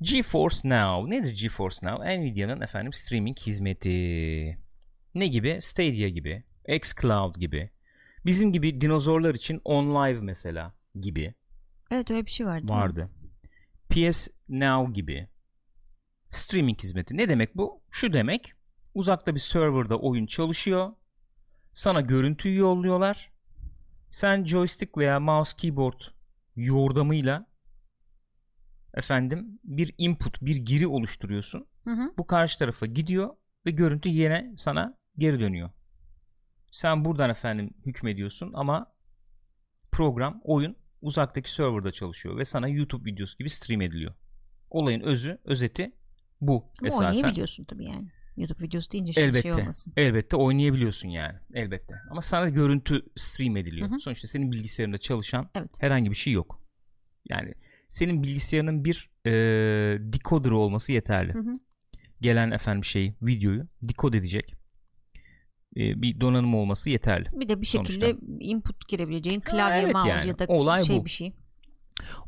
GeForce 0.00 0.68
Now. 0.68 1.10
Nedir 1.10 1.34
GeForce 1.42 1.86
Now? 1.86 2.18
Nvidia'nın 2.18 2.60
efendim 2.60 2.92
streaming 2.92 3.38
hizmeti. 3.38 4.58
Ne 5.14 5.26
gibi? 5.26 5.58
Stadia 5.60 6.08
gibi, 6.08 6.44
xCloud 6.68 7.34
gibi. 7.36 7.70
Bizim 8.26 8.52
gibi 8.52 8.80
dinozorlar 8.80 9.34
için 9.34 9.60
OnLive 9.64 10.20
mesela 10.20 10.74
gibi. 11.00 11.34
Evet 11.90 12.10
öyle 12.10 12.26
bir 12.26 12.30
şey 12.30 12.46
vardı. 12.46 12.68
Vardı. 12.68 13.10
PS 13.90 14.28
Now 14.48 14.92
gibi. 14.92 15.28
Streaming 16.28 16.82
hizmeti. 16.82 17.16
Ne 17.16 17.28
demek 17.28 17.56
bu? 17.56 17.82
Şu 17.90 18.12
demek. 18.12 18.52
Uzakta 18.94 19.34
bir 19.34 19.40
serverda 19.40 19.98
oyun 19.98 20.26
çalışıyor. 20.26 20.92
Sana 21.72 22.00
görüntüyü 22.00 22.58
yolluyorlar. 22.58 23.32
Sen 24.10 24.44
joystick 24.44 24.98
veya 24.98 25.20
mouse 25.20 25.56
keyboard 25.56 26.00
yordamıyla 26.56 27.46
efendim 28.96 29.58
bir 29.64 29.94
input, 29.98 30.42
bir 30.42 30.56
giri 30.56 30.86
oluşturuyorsun. 30.86 31.66
Hı 31.84 31.90
hı. 31.90 32.12
Bu 32.18 32.26
karşı 32.26 32.58
tarafa 32.58 32.86
gidiyor 32.86 33.36
ve 33.66 33.70
görüntü 33.70 34.08
yine 34.08 34.52
sana 34.56 34.98
geri 35.18 35.40
dönüyor. 35.40 35.70
Sen 36.72 37.04
buradan 37.04 37.30
efendim 37.30 37.70
hükmediyorsun 37.86 38.52
ama 38.54 38.92
program, 39.92 40.40
oyun 40.44 40.76
uzaktaki 41.02 41.52
serverda 41.52 41.92
çalışıyor 41.92 42.38
ve 42.38 42.44
sana 42.44 42.68
YouTube 42.68 43.10
videosu 43.10 43.38
gibi 43.38 43.50
stream 43.50 43.80
ediliyor. 43.80 44.14
Olayın 44.70 45.00
özü, 45.00 45.38
özeti 45.44 45.92
bu 46.40 46.70
Ama 46.80 46.88
esasen. 46.88 47.06
oynayabiliyorsun 47.06 47.64
tabii 47.64 47.84
yani. 47.84 48.08
YouTube 48.36 48.64
videosu 48.64 48.92
deyince 48.92 49.12
şey, 49.12 49.24
Elbette. 49.24 49.42
şey 49.42 49.52
olmasın. 49.52 49.92
Elbette 49.96 50.36
oynayabiliyorsun 50.36 51.08
yani. 51.08 51.38
Elbette. 51.54 51.94
Ama 52.10 52.20
sana 52.20 52.48
görüntü 52.48 53.02
stream 53.16 53.56
ediliyor. 53.56 53.90
Hı 53.90 53.94
hı. 53.94 54.00
Sonuçta 54.00 54.28
senin 54.28 54.52
bilgisayarında 54.52 54.98
çalışan 54.98 55.50
Evet. 55.54 55.76
herhangi 55.80 56.10
bir 56.10 56.16
şey 56.16 56.32
yok. 56.32 56.62
Yani 57.28 57.54
senin 57.88 58.22
bilgisayarının 58.22 58.84
bir 58.84 59.10
e, 59.26 59.30
decoder 60.00 60.50
olması 60.50 60.92
yeterli. 60.92 61.34
Hı 61.34 61.38
hı. 61.38 61.58
Gelen 62.20 62.50
efendim 62.50 62.84
şeyi, 62.84 63.14
videoyu 63.22 63.66
decode 63.82 64.16
edecek 64.18 64.54
e, 65.76 66.02
bir 66.02 66.20
donanım 66.20 66.54
olması 66.54 66.90
yeterli. 66.90 67.28
Bir 67.32 67.48
de 67.48 67.60
bir 67.60 67.66
şekilde 67.66 68.06
Sonuçta. 68.06 68.26
input 68.40 68.88
girebileceğin 68.88 69.40
klavye, 69.40 69.82
evet 69.82 69.94
mouse 69.94 70.08
yani. 70.08 70.28
ya 70.28 70.38
da 70.38 70.44
Olay 70.48 70.84
şey 70.84 71.00
bu. 71.00 71.04
bir 71.04 71.10
şey. 71.10 71.32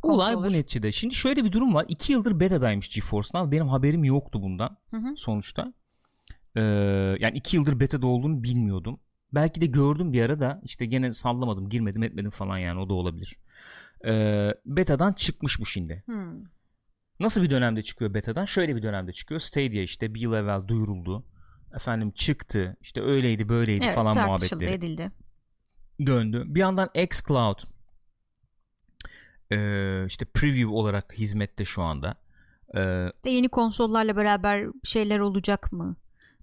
Olay 0.03 0.33
bu 0.35 0.39
Controller. 0.39 0.59
neticede. 0.59 0.93
Şimdi 0.93 1.15
şöyle 1.15 1.45
bir 1.45 1.53
durum 1.53 1.75
var. 1.75 1.87
2 1.89 2.13
yıldır 2.13 2.41
beta'daymış 2.41 2.89
GeForce 2.89 3.29
Now. 3.35 3.53
Benim 3.53 3.69
haberim 3.69 4.05
yoktu 4.05 4.43
bundan 4.43 4.77
Hı 4.91 4.97
hı. 4.97 5.17
sonuçta. 5.17 5.73
Ee, 6.57 6.61
yani 7.21 7.37
2 7.39 7.57
yıldır 7.57 7.81
beta'da 7.81 8.07
olduğunu 8.07 8.43
bilmiyordum. 8.43 9.01
Belki 9.35 9.61
de 9.61 9.67
gördüm 9.67 10.13
bir 10.13 10.23
ara 10.23 10.41
da 10.41 10.61
işte 10.65 10.87
gene 10.87 11.13
sallamadım, 11.13 11.69
girmedim, 11.69 12.03
etmedim 12.03 12.31
falan 12.31 12.59
yani 12.59 12.81
o 12.81 12.89
da 12.89 12.95
olabilir. 12.95 13.37
Ee, 14.05 14.55
beta'dan 14.67 15.13
çıkmış 15.13 15.61
bu 15.61 15.67
şimdi. 15.67 16.03
Hmm. 16.07 16.45
Nasıl 17.21 17.43
bir 17.43 17.51
dönemde 17.51 17.83
çıkıyor 17.83 18.15
beta'dan? 18.15 18.45
Şöyle 18.45 18.77
bir 18.77 18.83
dönemde 18.83 19.13
çıkıyor. 19.13 19.41
Stadia 19.41 19.83
işte 19.83 20.15
bir 20.15 20.21
yıl 20.21 20.33
evvel 20.33 20.69
duyuruldu. 20.69 21.27
Efendim 21.75 22.11
çıktı. 22.11 22.77
işte 22.81 23.03
öyleydi 23.03 23.49
böyleydi 23.49 23.85
Evet, 23.85 23.95
falan 23.95 24.17
muhabbetleri 24.17 24.73
edildi. 24.73 25.13
döndü. 26.07 26.45
Bir 26.47 26.61
yandan 26.61 26.89
xCloud 26.95 27.59
ee, 29.53 30.05
işte 30.07 30.25
preview 30.25 30.67
olarak 30.75 31.13
hizmette 31.19 31.65
şu 31.65 31.83
anda. 31.83 32.15
Ee, 32.75 32.81
De 33.25 33.31
yeni 33.31 33.49
konsollarla 33.49 34.17
beraber 34.17 34.67
şeyler 34.85 35.19
olacak 35.19 35.73
mı? 35.73 35.97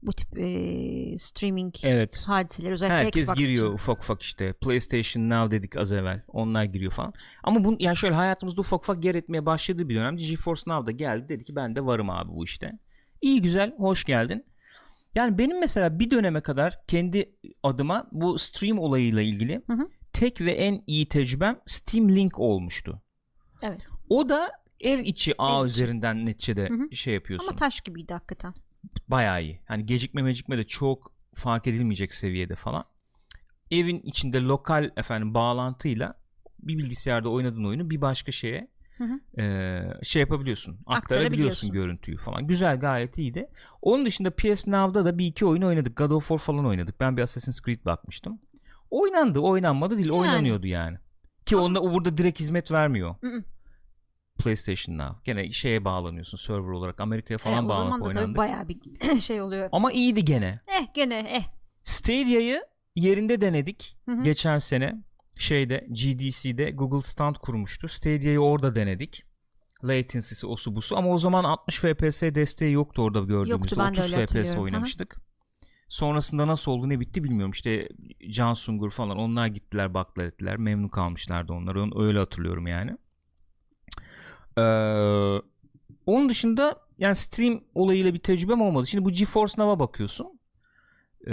Bu 0.05 0.13
tip 0.13 0.37
e, 0.37 1.17
streaming 1.17 1.75
evet. 1.83 2.23
hadiseler 2.27 2.71
özellikle 2.71 2.95
Herkes 2.95 3.23
Xbox 3.23 3.37
giriyor 3.37 3.65
için. 3.65 3.73
ufak 3.73 3.99
ufak 4.03 4.21
işte. 4.21 4.53
PlayStation 4.53 5.29
Now 5.29 5.57
dedik 5.57 5.77
az 5.77 5.91
evvel. 5.91 6.21
Onlar 6.27 6.63
giriyor 6.63 6.91
falan. 6.91 7.13
Ama 7.43 7.63
bu 7.63 7.75
yani 7.79 7.97
şöyle 7.97 8.15
hayatımızda 8.15 8.61
ufak 8.61 8.79
ufak 8.79 9.05
yer 9.05 9.15
etmeye 9.15 9.45
başladığı 9.45 9.89
bir 9.89 9.95
dönemde 9.95 10.23
GeForce 10.23 10.61
Now 10.67 10.85
da 10.85 10.91
geldi. 10.91 11.29
Dedi 11.29 11.45
ki 11.45 11.55
ben 11.55 11.75
de 11.75 11.85
varım 11.85 12.09
abi 12.09 12.31
bu 12.31 12.43
işte. 12.43 12.71
İyi 13.21 13.41
güzel 13.41 13.73
hoş 13.77 14.03
geldin. 14.03 14.45
Yani 15.15 15.37
benim 15.37 15.59
mesela 15.59 15.99
bir 15.99 16.11
döneme 16.11 16.41
kadar 16.41 16.85
kendi 16.87 17.35
adıma 17.63 18.07
bu 18.11 18.37
stream 18.37 18.79
olayıyla 18.79 19.21
ilgili 19.21 19.61
Hı 19.67 19.73
hı. 19.73 19.87
tek 20.13 20.41
ve 20.41 20.51
en 20.51 20.81
iyi 20.87 21.09
tecrübem 21.09 21.59
Steam 21.67 22.09
Link 22.09 22.39
olmuştu. 22.39 23.01
Evet. 23.63 23.83
O 24.09 24.29
da 24.29 24.51
ev 24.79 24.99
içi 24.99 25.33
ağ 25.37 25.61
Ev 25.61 25.65
içi. 25.65 25.73
üzerinden 25.73 26.25
neticede 26.25 26.69
Hı 26.69 26.73
hı. 26.73 26.95
şey 26.95 27.13
yapıyorsun. 27.13 27.47
Ama 27.47 27.55
taş 27.55 27.81
gibiydi 27.81 28.13
hakikaten. 28.13 28.53
Bayağı 29.07 29.41
iyi. 29.41 29.61
Hani 29.65 29.85
gecikme 29.85 30.21
mecikme 30.21 30.57
de 30.57 30.63
çok 30.63 31.11
fark 31.35 31.67
edilmeyecek 31.67 32.13
seviyede 32.13 32.55
falan. 32.55 32.83
Evin 33.71 33.99
içinde 33.99 34.41
lokal 34.41 34.89
efendim 34.97 35.33
bağlantıyla 35.33 36.13
bir 36.59 36.77
bilgisayarda 36.77 37.29
oynadığın 37.29 37.63
oyunu 37.65 37.89
bir 37.89 38.01
başka 38.01 38.31
şeye 38.31 38.67
Hı 38.97 39.03
hı. 39.03 39.41
e, 39.41 40.03
şey 40.03 40.19
yapabiliyorsun. 40.19 40.71
Aktarabiliyorsun 40.73 40.95
Aktarabiliyorsun. 40.95 41.71
görüntüyü 41.71 42.17
falan. 42.17 42.47
Güzel 42.47 42.79
gayet 42.79 43.17
iyiydi. 43.17 43.47
Onun 43.81 44.05
dışında 44.05 44.31
PS 44.31 44.67
Now'da 44.67 45.05
da 45.05 45.17
bir 45.17 45.25
iki 45.25 45.45
oyun 45.45 45.61
oynadık. 45.61 45.97
God 45.97 46.11
of 46.11 46.27
War 46.27 46.37
falan 46.39 46.65
oynadık. 46.65 46.99
Ben 46.99 47.17
bir 47.17 47.21
Assassin's 47.21 47.61
Creed 47.61 47.85
bakmıştım. 47.85 48.39
Oynandı, 48.91 49.39
oynanmadı 49.39 49.95
değil, 49.97 50.07
Yani. 50.07 50.17
oynanıyordu 50.19 50.67
yani. 50.67 50.97
Ki 51.45 51.57
onda 51.57 51.81
burada 51.93 52.17
direkt 52.17 52.39
hizmet 52.39 52.71
vermiyor. 52.71 53.15
Hı 53.21 53.27
hı. 53.27 53.43
PlayStation 54.39 54.97
Now. 54.97 55.17
Gene 55.23 55.51
şeye 55.51 55.85
bağlanıyorsun 55.85 56.37
server 56.37 56.71
olarak 56.71 56.99
Amerika'ya 56.99 57.35
E, 57.35 57.37
falan 57.43 57.65
o 57.65 57.69
bağlanıp 57.69 57.89
zaman 57.93 58.01
da 58.01 58.11
tabii 58.11 58.17
oynandı. 58.19 58.37
bayağı 58.37 58.67
bir 58.67 58.79
şey 59.19 59.41
oluyor. 59.41 59.69
Ama 59.71 59.91
iyiydi 59.91 60.25
gene. 60.25 60.59
Eh 60.67 60.93
gene 60.93 61.19
eh. 61.19 61.43
Stadia'yı 61.83 62.61
yerinde 62.95 63.41
denedik. 63.41 63.97
Hı 64.05 64.11
hı. 64.11 64.23
Geçen 64.23 64.59
sene 64.59 65.03
şeyde 65.37 65.87
GDC'de 65.89 66.71
Google 66.71 67.01
stand 67.01 67.35
kurmuştu. 67.35 67.87
Stadia'yı 67.87 68.39
orada 68.39 68.75
denedik. 68.75 69.23
Latency'si 69.83 70.47
osu 70.47 70.75
busu 70.75 70.97
ama 70.97 71.09
o 71.09 71.17
zaman 71.17 71.43
60 71.43 71.79
FPS 71.79 72.21
desteği 72.21 72.73
yoktu 72.73 73.01
orada 73.01 73.19
gördüğümüzde. 73.19 73.51
Yoktu, 73.51 73.75
ben 73.79 73.95
de 73.95 74.01
30 74.01 74.13
öyle 74.13 74.25
FPS 74.27 74.55
oynamıştık. 74.57 75.17
Sonrasında 75.89 76.47
nasıl 76.47 76.71
oldu 76.71 76.89
ne 76.89 76.99
bitti 76.99 77.23
bilmiyorum. 77.23 77.51
İşte 77.51 77.89
Can 78.29 78.53
Sungur 78.53 78.91
falan 78.91 79.17
onlar 79.17 79.47
gittiler 79.47 79.93
baklar 79.93 80.23
ettiler. 80.25 80.57
Memnun 80.57 80.87
kalmışlardı 80.87 81.53
onlar. 81.53 81.75
Onu 81.75 82.05
öyle 82.07 82.19
hatırlıyorum 82.19 82.67
yani. 82.67 82.97
Ee, 84.57 84.61
onun 86.05 86.29
dışında 86.29 86.79
yani 86.97 87.15
stream 87.15 87.63
olayıyla 87.75 88.13
bir 88.13 88.19
tecrübem 88.19 88.61
olmadı. 88.61 88.87
Şimdi 88.87 89.05
bu 89.05 89.11
GeForce 89.11 89.53
Now'a 89.57 89.79
bakıyorsun. 89.79 90.39
Ee, 91.27 91.31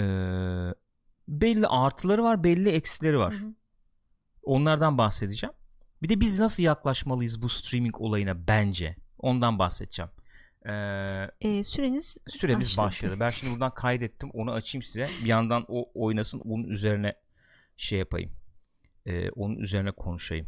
belli 1.28 1.66
artıları 1.66 2.22
var, 2.22 2.44
belli 2.44 2.68
eksileri 2.68 3.18
var. 3.18 3.34
Hı 3.34 3.38
hı. 3.46 3.54
Onlardan 4.42 4.98
bahsedeceğim. 4.98 5.54
Bir 6.02 6.08
de 6.08 6.20
biz 6.20 6.38
nasıl 6.38 6.62
yaklaşmalıyız 6.62 7.42
bu 7.42 7.48
streaming 7.48 8.00
olayına 8.00 8.46
bence. 8.46 8.96
Ondan 9.18 9.58
bahsedeceğim. 9.58 10.10
Ee, 10.66 11.30
E, 11.40 11.62
süreniz 11.62 12.18
süremiz 12.28 12.68
Başladı. 12.68 12.86
başladı. 12.86 13.16
Ben 13.20 13.28
şimdi 13.30 13.52
buradan 13.52 13.74
kaydettim. 13.74 14.30
Onu 14.30 14.52
açayım 14.52 14.82
size. 14.82 15.08
Bir 15.24 15.28
yandan 15.28 15.64
o 15.68 15.84
oynasın. 15.94 16.40
Onun 16.40 16.64
üzerine 16.64 17.14
şey 17.76 17.98
yapayım. 17.98 18.32
Ee, 19.06 19.30
onun 19.30 19.56
üzerine 19.56 19.90
konuşayım. 19.90 20.46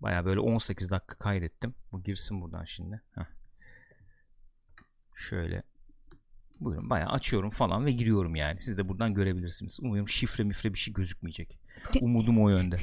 Baya 0.00 0.24
böyle 0.24 0.40
18 0.40 0.90
dakika 0.90 1.18
kaydettim. 1.18 1.74
Bu 1.92 2.02
girsin 2.02 2.40
buradan 2.40 2.64
şimdi. 2.64 3.02
Heh. 3.14 3.24
Şöyle. 5.14 5.62
Buyurun 6.60 6.90
bayağı 6.90 7.08
açıyorum 7.10 7.50
falan 7.50 7.86
ve 7.86 7.92
giriyorum 7.92 8.36
yani. 8.36 8.60
Siz 8.60 8.78
de 8.78 8.88
buradan 8.88 9.14
görebilirsiniz. 9.14 9.78
Umuyorum 9.82 10.08
şifre 10.08 10.44
mifre 10.44 10.74
bir 10.74 10.78
şey 10.78 10.94
gözükmeyecek. 10.94 11.58
Umudum 12.00 12.42
o 12.42 12.48
yönde. 12.48 12.78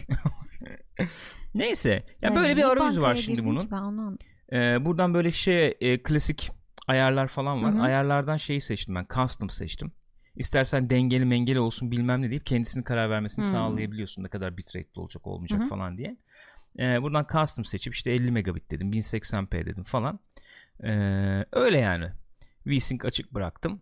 Neyse. 1.55 1.89
Ya 1.89 2.03
Yani 2.21 2.35
böyle 2.35 2.49
bir 2.51 2.55
niye 2.55 2.65
arayüzü 2.65 3.01
var 3.01 3.15
şimdi 3.15 3.45
bunun. 3.45 3.71
anlamadım. 3.71 4.17
Ee, 4.53 4.85
buradan 4.85 5.13
böyle 5.13 5.31
şey 5.31 5.77
e, 5.81 6.03
klasik 6.03 6.51
ayarlar 6.87 7.27
falan 7.27 7.63
var. 7.63 7.73
Hı 7.73 7.77
hı. 7.77 7.81
Ayarlardan 7.81 8.37
şeyi 8.37 8.61
seçtim 8.61 8.95
ben. 8.95 9.07
Custom 9.15 9.49
seçtim. 9.49 9.91
İstersen 10.35 10.89
dengeli 10.89 11.25
mengeli 11.25 11.59
olsun 11.59 11.91
bilmem 11.91 12.21
ne 12.21 12.29
deyip 12.29 12.45
kendisini 12.45 12.83
karar 12.83 13.09
vermesini 13.09 13.45
Hı. 13.45 13.49
sağlayabiliyorsun. 13.49 14.23
Ne 14.23 14.27
kadar 14.27 14.57
bitrate'li 14.57 14.99
olacak 15.01 15.27
olmayacak 15.27 15.59
Hı 15.59 15.63
hı. 15.63 15.69
falan 15.69 15.97
diye. 15.97 16.17
Ee, 16.79 17.01
buradan 17.01 17.27
custom 17.31 17.65
seçip 17.65 17.93
işte 17.93 18.11
50 18.11 18.31
megabit 18.31 18.71
dedim. 18.71 18.93
1080p 18.93 19.65
dedim 19.65 19.83
falan. 19.83 20.19
Ee, 20.83 21.45
öyle 21.51 21.77
yani. 21.77 22.11
VSync 22.65 23.05
açık 23.05 23.33
bıraktım. 23.33 23.81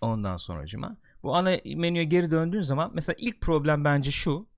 Ondan 0.00 0.36
sonracıma. 0.36 0.96
Bu 1.22 1.36
ana 1.36 1.56
menüye 1.76 2.04
geri 2.04 2.30
döndüğün 2.30 2.60
zaman 2.60 2.90
mesela 2.94 3.16
ilk 3.18 3.40
problem 3.40 3.84
bence 3.84 4.10
şu. 4.10 4.48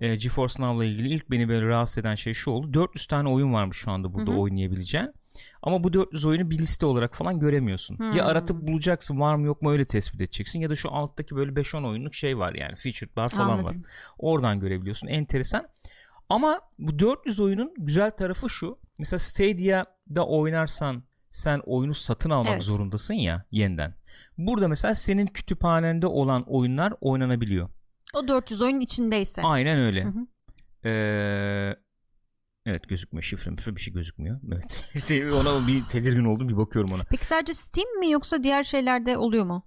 E, 0.00 0.16
GeForce 0.16 0.62
Now'la 0.62 0.84
ilgili 0.84 1.08
ilk 1.08 1.30
beni 1.30 1.48
böyle 1.48 1.66
rahatsız 1.66 1.98
eden 1.98 2.14
şey 2.14 2.34
şu 2.34 2.50
oldu. 2.50 2.74
400 2.74 3.06
tane 3.06 3.28
oyun 3.28 3.52
varmış 3.52 3.76
şu 3.76 3.90
anda 3.90 4.14
burada 4.14 4.30
Hı 4.30 4.34
hı. 4.34 4.38
oynayabileceğin. 4.38 5.14
Ama 5.62 5.84
bu 5.84 5.92
400 5.92 6.24
oyunu 6.24 6.50
bir 6.50 6.58
liste 6.58 6.86
olarak 6.86 7.16
falan 7.16 7.40
göremiyorsun. 7.40 7.98
Hmm. 7.98 8.12
Ya 8.12 8.24
aratıp 8.24 8.66
bulacaksın 8.66 9.20
var 9.20 9.34
mı 9.34 9.46
yok 9.46 9.62
mu 9.62 9.72
öyle 9.72 9.84
tespit 9.84 10.20
edeceksin. 10.20 10.60
Ya 10.60 10.70
da 10.70 10.76
şu 10.76 10.92
alttaki 10.92 11.36
böyle 11.36 11.52
5-10 11.52 11.88
oyunluk 11.88 12.14
şey 12.14 12.38
var 12.38 12.54
yani. 12.54 12.76
Featured 12.76 13.16
bar 13.16 13.28
falan 13.28 13.48
var. 13.48 13.58
Anladım. 13.58 13.84
Oradan 14.18 14.60
görebiliyorsun. 14.60 15.08
Enteresan. 15.08 15.68
Ama 16.28 16.60
bu 16.78 16.98
400 16.98 17.40
oyunun 17.40 17.74
güzel 17.78 18.10
tarafı 18.10 18.50
şu. 18.50 18.78
Mesela 18.98 19.18
Stadia'da 19.18 20.26
oynarsan 20.26 21.02
sen 21.30 21.60
oyunu 21.66 21.94
satın 21.94 22.30
almak 22.30 22.52
Evet. 22.52 22.62
zorundasın 22.62 23.14
ya 23.14 23.44
yeniden. 23.50 23.94
Burada 24.38 24.68
mesela 24.68 24.94
senin 24.94 25.26
kütüphanende 25.26 26.06
olan 26.06 26.44
oyunlar 26.46 26.94
oynanabiliyor. 27.00 27.68
O 28.14 28.28
400 28.28 28.62
oyun 28.62 28.80
içindeyse. 28.80 29.42
Aynen 29.42 29.78
öyle. 29.78 30.04
Hı 30.04 30.08
hı. 30.08 30.26
Ee, 30.88 31.76
Evet 32.66 32.88
gözükmüyor. 32.88 33.22
Şifre 33.22 33.50
müfre 33.50 33.76
bir 33.76 33.80
şey 33.80 33.94
gözükmüyor. 33.94 34.40
Evet. 34.52 34.92
ona 35.34 35.66
bir 35.66 35.84
tedirgin 35.84 36.24
oldum 36.24 36.48
bir 36.48 36.56
bakıyorum 36.56 36.92
ona. 36.94 37.02
Peki 37.10 37.26
sadece 37.26 37.52
Steam 37.54 37.98
mi 37.98 38.10
yoksa 38.10 38.42
diğer 38.42 38.62
şeylerde 38.62 39.16
oluyor 39.16 39.44
mu? 39.44 39.66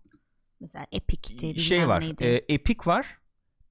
Mesela 0.60 0.86
Epic'ti 0.92 1.60
Şey 1.60 1.88
var. 1.88 2.02
neydi? 2.02 2.24
E, 2.24 2.54
Epic 2.54 2.80
var. 2.86 3.18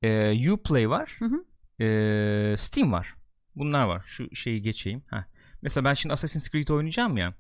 E, 0.02 0.50
Uplay 0.52 0.90
var. 0.90 1.16
Hı 1.18 1.24
hı. 1.24 1.44
E, 1.80 2.54
Steam 2.58 2.92
var. 2.92 3.14
Bunlar 3.56 3.84
var. 3.84 4.02
Şu 4.06 4.36
şeyi 4.36 4.62
geçeyim. 4.62 5.02
Heh. 5.10 5.24
Mesela 5.62 5.84
ben 5.84 5.94
şimdi 5.94 6.12
Assassin's 6.12 6.50
Creed 6.50 6.68
oynayacağım 6.68 7.16
ya. 7.16 7.34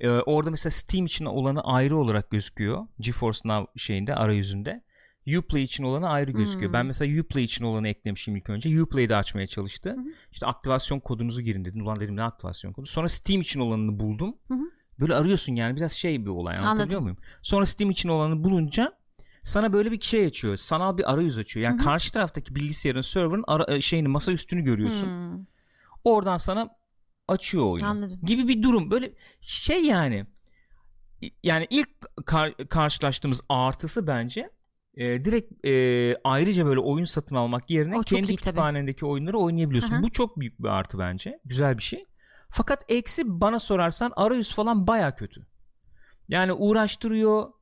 E, 0.00 0.08
orada 0.08 0.50
mesela 0.50 0.70
Steam 0.70 1.06
için 1.06 1.24
olanı 1.24 1.60
ayrı 1.60 1.96
olarak 1.96 2.30
gözüküyor. 2.30 2.86
GeForce 3.00 3.40
Now 3.44 3.72
şeyinde 3.76 4.14
arayüzünde. 4.14 4.84
Uplay 5.38 5.62
için 5.62 5.84
olanı 5.84 6.08
ayrı 6.08 6.30
gözüküyor. 6.30 6.68
Hmm. 6.68 6.72
Ben 6.72 6.86
mesela 6.86 7.20
Uplay 7.20 7.44
için 7.44 7.64
olanı 7.64 7.88
eklemişim 7.88 8.36
ilk 8.36 8.50
önce. 8.50 8.82
Uplay'de 8.82 9.16
açmaya 9.16 9.46
çalıştı. 9.46 9.90
Hı. 9.90 10.12
İşte 10.32 10.46
aktivasyon 10.46 11.00
kodunuzu 11.00 11.42
girin 11.42 11.64
dedim. 11.64 11.82
Ulan 11.82 12.00
dedim 12.00 12.16
ne 12.16 12.22
aktivasyon 12.22 12.72
kodu. 12.72 12.86
Sonra 12.86 13.08
Steam 13.08 13.40
için 13.40 13.60
olanını 13.60 14.00
buldum. 14.00 14.36
Hı. 14.48 14.54
Böyle 15.00 15.14
arıyorsun 15.14 15.54
yani 15.54 15.76
biraz 15.76 15.92
şey 15.92 16.24
bir 16.24 16.30
olay 16.30 16.54
anlatabiliyor 16.58 16.82
Anladım. 16.82 17.02
muyum? 17.02 17.16
Sonra 17.42 17.66
Steam 17.66 17.90
için 17.90 18.08
olanı 18.08 18.44
bulunca 18.44 18.92
sana 19.42 19.72
böyle 19.72 19.92
bir 19.92 20.00
şey 20.00 20.26
açıyor. 20.26 20.56
Sanal 20.56 20.98
bir 20.98 21.12
arayüz 21.12 21.38
açıyor. 21.38 21.64
Yani 21.64 21.76
Hı 21.78 21.80
hı. 21.80 21.84
karşı 21.84 22.12
taraftaki 22.12 22.54
bilgisayarın 22.54 23.00
server'ın 23.00 23.44
ara, 23.46 23.74
e, 23.74 23.80
şeyini 23.80 24.08
masa 24.08 24.32
üstünü 24.32 24.60
görüyorsun. 24.60 25.06
Hmm, 25.06 25.44
Oradan 26.04 26.36
sana 26.36 26.68
açıyor 27.28 27.64
oyunu. 27.64 27.86
Anladım. 27.86 28.20
Gibi 28.22 28.48
bir 28.48 28.62
durum. 28.62 28.90
Böyle 28.90 29.12
şey 29.40 29.84
yani 29.84 30.26
yani 31.42 31.66
ilk 31.70 31.88
kar- 32.26 32.68
karşılaştığımız 32.68 33.40
artısı 33.48 34.06
bence 34.06 34.50
e, 34.94 35.24
direkt 35.24 35.66
e, 35.66 36.16
ayrıca 36.24 36.66
böyle 36.66 36.80
oyun 36.80 37.04
satın 37.04 37.36
almak 37.36 37.70
yerine 37.70 37.98
O 37.98 38.00
kendi 38.00 38.26
tabii. 38.26 38.36
kütüphanendeki 38.36 39.06
oyunları 39.06 39.38
oynayabiliyorsun. 39.38 39.94
Hı 39.94 39.98
hı. 39.98 40.02
Bu 40.02 40.10
çok 40.12 40.40
büyük 40.40 40.62
bir 40.62 40.68
artı 40.68 40.98
bence. 40.98 41.40
Güzel 41.44 41.78
bir 41.78 41.82
şey. 41.82 42.04
Fakat 42.50 42.84
eksi 42.88 43.22
bana 43.40 43.58
sorarsan 43.58 44.12
arayüz 44.16 44.54
falan 44.54 44.86
baya 44.86 45.14
kötü. 45.14 45.46
Yani 46.28 46.52
uğraştırıyor. 46.52 47.52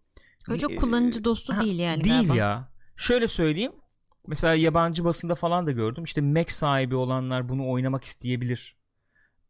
O 0.52 0.56
çok 0.56 0.72
Ee, 0.72 0.76
kullanıcı 0.76 1.24
dostu 1.24 1.56
ha, 1.56 1.60
değil 1.64 1.78
yani 1.78 2.04
Değil 2.04 2.16
galiba. 2.16 2.36
ya. 2.36 2.68
Şöyle 2.96 3.28
söyleyeyim. 3.28 3.72
Mesela 4.26 4.54
yabancı 4.54 5.04
basında 5.04 5.34
falan 5.34 5.66
da 5.66 5.72
gördüm. 5.72 6.04
İşte 6.04 6.20
Mac 6.20 6.52
sahibi 6.54 6.94
olanlar 6.94 7.48
bunu 7.48 7.70
oynamak 7.70 8.04
isteyebilir. 8.04 8.76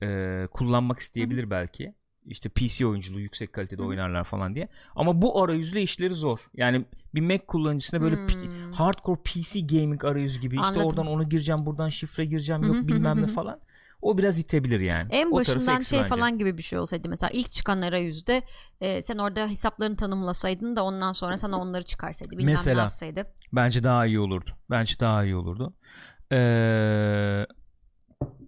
Ee, 0.03 0.49
kullanmak 0.51 0.99
isteyebilir 0.99 1.51
belki. 1.51 1.95
İşte 2.27 2.49
PC 2.49 2.87
oyunculuğu 2.87 3.21
yüksek 3.21 3.53
kalitede 3.53 3.83
Hı 3.83 3.85
hı. 3.85 3.89
oynarlar 3.89 4.25
falan 4.25 4.55
diye. 4.55 4.69
Ama 4.95 5.23
bu 5.23 5.43
arayüzle 5.43 5.83
işleri 5.83 6.15
zor. 6.15 6.51
Yani 6.55 6.85
bir 7.15 7.21
Mac 7.21 7.47
kullanıcısına 7.47 8.01
böyle 8.01 8.17
pi- 8.17 8.65
Hmm. 8.65 8.73
hardcore 8.73 9.21
PC 9.25 9.61
gaming 9.61 10.05
arayüzü 10.05 10.41
gibi 10.41 10.57
işte 10.57 10.67
Anladım. 10.67 10.87
oradan 10.87 11.07
onu 11.07 11.29
gireceğim 11.29 11.67
buradan 11.67 11.89
şifre 11.89 12.25
gireceğim 12.25 12.63
yok 12.63 12.89
bilmem 12.89 13.23
ne 13.23 13.27
falan. 13.27 13.61
O 14.07 14.19
biraz 14.19 14.39
itebilir 14.39 14.81
yani. 14.81 15.09
En 15.11 15.31
O 15.31 15.37
başından 15.37 15.81
şey 15.81 15.99
bence. 15.99 16.09
falan 16.09 16.39
gibi 16.39 16.59
bir 16.59 16.63
şey 16.63 16.79
olsaydı 16.79 17.09
mesela 17.09 17.31
ilk 17.31 17.51
çıkan 17.51 17.83
arayüzde 17.83 18.43
e, 18.81 19.03
sen 19.03 19.19
orada 19.19 19.49
hesaplarını 19.49 19.97
tanımlasaydın 19.97 20.77
da 20.77 20.85
ondan 20.85 21.13
sonra 21.13 21.37
sana 21.37 21.61
onları 21.61 21.85
çıkarsaydı 21.85 22.31
bilmem 22.31 22.47
Mesela. 22.47 22.77
ne 22.77 22.81
yapsaydı. 22.81 23.33
Bence 23.53 23.83
daha 23.83 24.07
iyi 24.07 24.21
olurdu. 24.21 24.51
Bence 24.71 25.01
daha 25.01 25.25
iyi 25.25 25.37
olurdu. 25.37 25.75
Ee, 26.33 27.47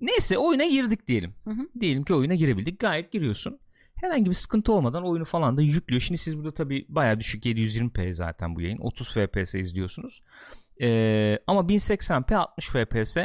neyse 0.01 0.39
oyuna 0.39 0.65
girdik 0.65 1.09
diyelim. 1.09 1.35
Hı 1.45 1.51
hı. 1.51 1.81
Diyelim 1.81 2.05
ki 2.05 2.15
oyuna 2.15 2.35
girebildik. 2.35 2.79
Gayet 2.81 3.13
giriyorsun. 3.13 3.59
Herhangi 3.95 4.31
bir 4.31 4.35
sıkıntı 4.35 4.73
olmadan 4.73 5.05
oyunu 5.05 5.25
falan 5.25 5.57
da 5.57 5.63
yüklüyor. 5.63 6.01
Şimdi 6.01 6.19
siz 6.19 6.37
burada 6.39 6.55
tabii 6.55 6.87
bayağı 6.89 7.21
düşük 7.21 7.45
720p 7.45 8.13
zaten 8.13 8.57
bu 8.57 8.61
yayın. 8.61 8.79
30 8.79 9.09
fps 9.09 9.55
izliyorsunuz. 9.55 10.23
Ee, 10.83 11.39
ama 11.47 11.61
1080p 11.61 12.37
60 12.37 12.69
fps 12.69 13.17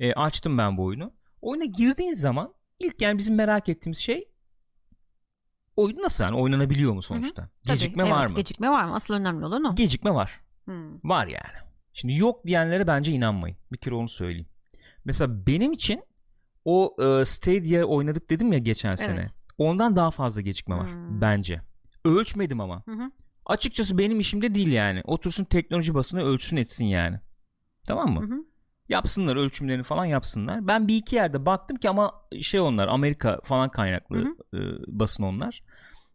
e, 0.00 0.12
açtım 0.12 0.58
ben 0.58 0.76
bu 0.76 0.84
oyunu. 0.84 1.17
Oyuna 1.42 1.64
girdiğin 1.64 2.14
zaman 2.14 2.54
ilk 2.78 3.02
yani 3.02 3.18
bizim 3.18 3.34
merak 3.34 3.68
ettiğimiz 3.68 3.98
şey 3.98 4.28
oyun 5.76 6.02
nasıl 6.02 6.24
yani 6.24 6.36
oynanabiliyor 6.36 6.92
mu 6.92 7.02
sonuçta? 7.02 7.48
Tabii, 7.66 7.78
Gecikme 7.78 8.02
evet, 8.02 8.12
var 8.12 8.26
mı? 8.26 8.36
Gecikme 8.36 8.70
var 8.70 8.84
mı? 8.84 8.94
Asıl 8.94 9.14
önemli 9.14 9.46
olan 9.46 9.64
o. 9.64 9.74
Gecikme 9.74 10.14
var. 10.14 10.40
Hmm. 10.64 10.94
Var 11.04 11.26
yani. 11.26 11.68
Şimdi 11.92 12.16
yok 12.16 12.46
diyenlere 12.46 12.86
bence 12.86 13.12
inanmayın. 13.12 13.56
Bir 13.72 13.78
kere 13.78 13.94
onu 13.94 14.08
söyleyeyim. 14.08 14.48
Mesela 15.04 15.46
benim 15.46 15.72
için 15.72 16.02
o 16.64 16.96
e, 17.02 17.24
Stadia 17.24 17.84
oynadık 17.84 18.30
dedim 18.30 18.52
ya 18.52 18.58
geçen 18.58 18.92
sene. 18.92 19.24
Ondan 19.58 19.96
daha 19.96 20.10
fazla 20.10 20.40
gecikme 20.40 20.76
var 20.76 20.90
Hmm. 20.92 21.20
bence. 21.20 21.60
Ölçmedim 22.04 22.60
ama. 22.60 22.82
Hı 22.84 22.92
hı. 22.92 23.10
Açıkçası 23.46 23.98
benim 23.98 24.20
işimde 24.20 24.54
değil 24.54 24.72
yani. 24.72 25.02
Otursun 25.04 25.44
teknoloji 25.44 25.94
basını 25.94 26.22
ölçsün 26.24 26.56
etsin 26.56 26.84
yani. 26.84 27.20
Tamam 27.86 28.12
mı? 28.14 28.20
Hı 28.20 28.34
hı. 28.34 28.44
Yapsınlar 28.88 29.36
ölçümlerini 29.36 29.82
falan 29.82 30.04
yapsınlar. 30.04 30.68
Ben 30.68 30.88
bir 30.88 30.96
iki 30.96 31.16
yerde 31.16 31.46
baktım 31.46 31.76
ki 31.76 31.88
ama 31.88 32.12
şey 32.40 32.60
onlar 32.60 32.88
Amerika 32.88 33.40
falan 33.44 33.68
kaynaklı 33.68 34.36
e, 34.54 34.58
basın 34.86 35.24
onlar. 35.24 35.62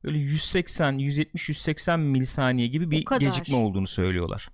Böyle 0.03 0.17
180, 0.17 0.97
170, 0.97 1.49
180 1.49 1.99
milisaniye 1.99 2.67
gibi 2.67 2.91
bir 2.91 3.05
gecikme 3.19 3.55
olduğunu 3.55 3.87
söylüyorlar. 3.87 4.49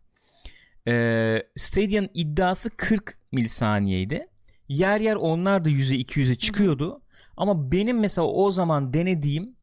Ee, 0.88 1.44
Stadia'nın 1.56 2.10
iddiası 2.14 2.70
40 2.70 3.20
milisaniyeydi. 3.32 4.28
Yer 4.68 5.00
yer 5.00 5.16
onlar 5.16 5.66
da 5.66 5.70
100'e 5.70 5.98
200'e 5.98 6.36
çıkıyordu. 6.36 7.02
Ama 7.38 7.72
benim 7.72 8.00
mesela 8.00 8.28
o 8.28 8.52
zaman 8.52 8.94
denediğim 8.94 9.56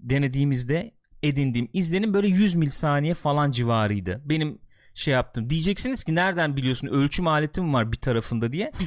denediğimizde 0.00 0.92
edindiğim 1.22 1.68
izlenim 1.72 2.14
böyle 2.14 2.28
100 2.28 2.54
milisaniye 2.54 3.14
falan 3.14 3.50
civarıydı. 3.50 4.22
Benim 4.24 4.58
şey 4.94 5.14
yaptım. 5.14 5.50
Diyeceksiniz 5.50 6.04
ki 6.04 6.14
nereden 6.14 6.56
biliyorsun 6.56 6.86
ölçüm 6.86 7.28
aletim 7.28 7.74
var 7.74 7.92
bir 7.92 7.96
tarafında 7.96 8.52
diye. 8.52 8.72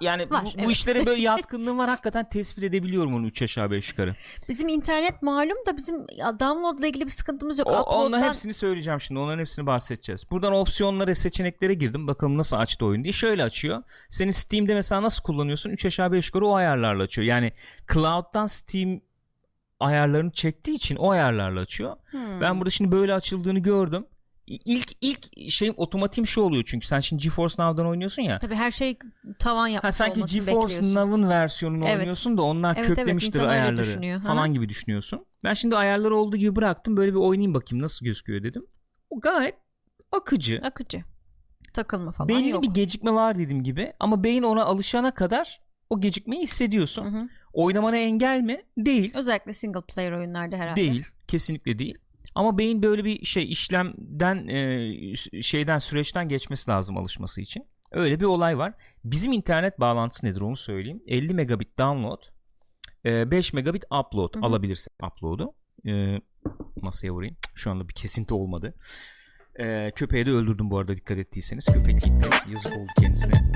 Yani 0.00 0.22
Var, 0.30 0.44
bu, 0.44 0.46
bu 0.46 0.52
evet. 0.58 0.70
işlere 0.70 1.06
böyle 1.06 1.22
yatkınlığım 1.22 1.78
var. 1.78 1.88
Hakikaten 1.88 2.28
tespit 2.28 2.64
edebiliyorum 2.64 3.14
onu 3.14 3.26
3 3.26 3.42
aşağı 3.42 3.70
5 3.70 3.90
yukarı. 3.90 4.14
Bizim 4.48 4.68
internet 4.68 5.22
malum 5.22 5.56
da 5.66 5.76
bizim 5.76 6.06
ya, 6.16 6.38
downloadla 6.38 6.86
ilgili 6.86 7.04
bir 7.04 7.10
sıkıntımız 7.10 7.58
yok. 7.58 7.68
O, 7.68 7.72
onların 7.72 8.12
Upload'dan- 8.12 8.28
hepsini 8.28 8.54
söyleyeceğim 8.54 9.00
şimdi. 9.00 9.20
Onların 9.20 9.38
hepsini 9.38 9.66
bahsedeceğiz. 9.66 10.30
Buradan 10.30 10.52
opsiyonlara, 10.52 11.14
seçeneklere 11.14 11.74
girdim. 11.74 12.06
Bakalım 12.06 12.38
nasıl 12.38 12.56
açtı 12.56 12.84
oyun 12.86 13.04
diye. 13.04 13.12
Şöyle 13.12 13.44
açıyor. 13.44 13.82
Senin 14.08 14.30
Steam'de 14.30 14.74
mesela 14.74 15.02
nasıl 15.02 15.22
kullanıyorsun? 15.22 15.70
3 15.70 15.86
aşağı 15.86 16.12
5 16.12 16.26
yukarı 16.26 16.46
o 16.46 16.54
ayarlarla 16.54 17.02
açıyor. 17.02 17.26
Yani 17.26 17.52
cloud'dan 17.92 18.46
Steam 18.46 19.00
ayarlarını 19.80 20.30
çektiği 20.30 20.74
için 20.74 20.96
o 20.96 21.10
ayarlarla 21.10 21.60
açıyor. 21.60 21.96
Hmm. 22.10 22.40
Ben 22.40 22.58
burada 22.60 22.70
şimdi 22.70 22.92
böyle 22.92 23.14
açıldığını 23.14 23.58
gördüm. 23.58 24.06
İlk 24.48 24.92
ilk 25.00 25.50
şeyim 25.50 25.74
otomatiğim 25.76 26.26
şu 26.26 26.40
oluyor 26.40 26.64
çünkü 26.66 26.86
sen 26.86 27.00
şimdi 27.00 27.22
GeForce 27.22 27.54
Now'dan 27.58 27.86
oynuyorsun 27.86 28.22
ya. 28.22 28.38
Tabii 28.38 28.54
her 28.54 28.70
şey 28.70 28.98
tavan 29.38 29.62
Ha 29.62 29.68
yapmış 29.68 29.94
sanki 29.94 30.20
olmasını 30.20 30.44
GeForce. 30.44 30.94
Now'ın 30.94 31.28
versiyonunu 31.28 31.84
Evet. 31.86 31.98
oynuyorsun 31.98 32.36
da 32.38 32.42
onlar 32.42 32.74
Evet, 32.76 32.86
evet, 32.86 32.96
köklemiştir 32.96 33.40
öyle 33.40 33.50
ayarları 33.50 34.20
falan 34.20 34.48
Hı. 34.48 34.52
gibi 34.52 34.68
düşünüyorsun. 34.68 35.26
Ben 35.44 35.54
şimdi 35.54 35.76
ayarları 35.76 36.16
olduğu 36.16 36.36
gibi 36.36 36.56
bıraktım. 36.56 36.96
Böyle 36.96 37.12
bir 37.12 37.18
oynayayım 37.18 37.54
bakayım 37.54 37.82
nasıl 37.82 38.06
gözüküyor 38.06 38.42
dedim. 38.42 38.66
O 39.10 39.20
gayet 39.20 39.54
akıcı. 40.12 40.60
Akıcı. 40.64 41.04
Takılma 41.72 42.12
falan 42.12 42.28
Belli 42.28 42.48
yok. 42.48 42.62
bir 42.62 42.70
gecikme 42.70 43.12
var 43.12 43.38
dediğim 43.38 43.64
gibi 43.64 43.92
ama 44.00 44.24
beyin 44.24 44.42
ona 44.42 44.64
alışana 44.64 45.10
kadar 45.10 45.60
o 45.90 46.00
gecikmeyi 46.00 46.42
hissediyorsun. 46.42 47.04
Hı 47.04 47.08
hı. 47.18 47.28
Oynamana 47.52 47.96
engel 47.96 48.40
mi? 48.40 48.62
Değil. 48.78 49.12
Özellikle 49.14 49.52
single 49.52 49.80
player 49.80 50.12
oyunlarda 50.12 50.56
herhalde. 50.56 50.80
Değil. 50.80 51.06
Kesinlikle 51.28 51.78
değil. 51.78 51.98
Ama 52.34 52.58
beyin 52.58 52.82
böyle 52.82 53.04
bir 53.04 53.24
şey 53.24 53.52
işlemden 53.52 54.48
e, 54.48 55.42
şeyden 55.42 55.78
süreçten 55.78 56.28
geçmesi 56.28 56.70
lazım 56.70 56.96
alışması 56.98 57.40
için. 57.40 57.66
Öyle 57.92 58.20
bir 58.20 58.24
olay 58.24 58.58
var. 58.58 58.74
Bizim 59.04 59.32
internet 59.32 59.80
bağlantısı 59.80 60.26
nedir 60.26 60.40
onu 60.40 60.56
söyleyeyim. 60.56 61.02
50 61.06 61.34
megabit 61.34 61.78
download, 61.78 62.22
e, 63.04 63.30
5 63.30 63.52
megabit 63.52 63.84
upload 63.84 64.36
Hı 64.36 64.40
hı. 64.40 64.44
alabilirsek 64.44 64.92
upload'u. 65.02 65.54
E, 65.86 66.20
masaya 66.82 67.10
vurayım. 67.10 67.36
Şu 67.54 67.70
anda 67.70 67.88
bir 67.88 67.94
kesinti 67.94 68.34
olmadı. 68.34 68.74
E, 69.60 69.90
köpeği 69.94 70.26
de 70.26 70.30
öldürdüm 70.30 70.70
bu 70.70 70.78
arada 70.78 70.96
dikkat 70.96 71.18
ettiyseniz. 71.18 71.66
Köpek 71.66 72.00
gitti. 72.00 72.28
Yazık 72.48 72.78
oldu 72.78 72.90
kendisine. 73.00 73.52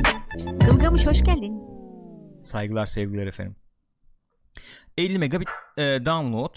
Gılgamış 0.67 1.07
hoş 1.07 1.25
geldin. 1.25 1.63
Saygılar 2.43 2.87
sevgiler 2.87 3.27
efendim. 3.27 3.57
50 4.99 5.19
megabit 5.19 5.49
e, 5.77 5.83
download 5.83 6.55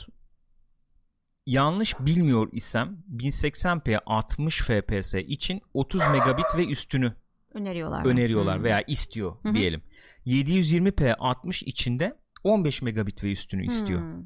yanlış 1.46 2.00
bilmiyor 2.00 2.50
isem 2.52 2.98
1080p 3.16 4.00
60 4.06 4.62
fps 4.62 5.14
için 5.14 5.62
30 5.74 6.02
megabit 6.12 6.46
ve 6.58 6.66
üstünü 6.68 7.14
Öneriyorlar. 7.54 8.06
öneriyorlar 8.06 8.58
Hmm. 8.58 8.64
veya 8.64 8.82
istiyor 8.88 9.36
Hı 9.44 9.50
hı. 9.50 9.54
diyelim. 9.56 9.82
720p 10.26 11.16
60 11.16 11.64
içinde 11.64 12.18
15 12.44 12.82
megabit 12.82 13.24
ve 13.24 13.32
üstünü 13.32 13.66
istiyor. 13.68 14.02
Hmm. 14.02 14.24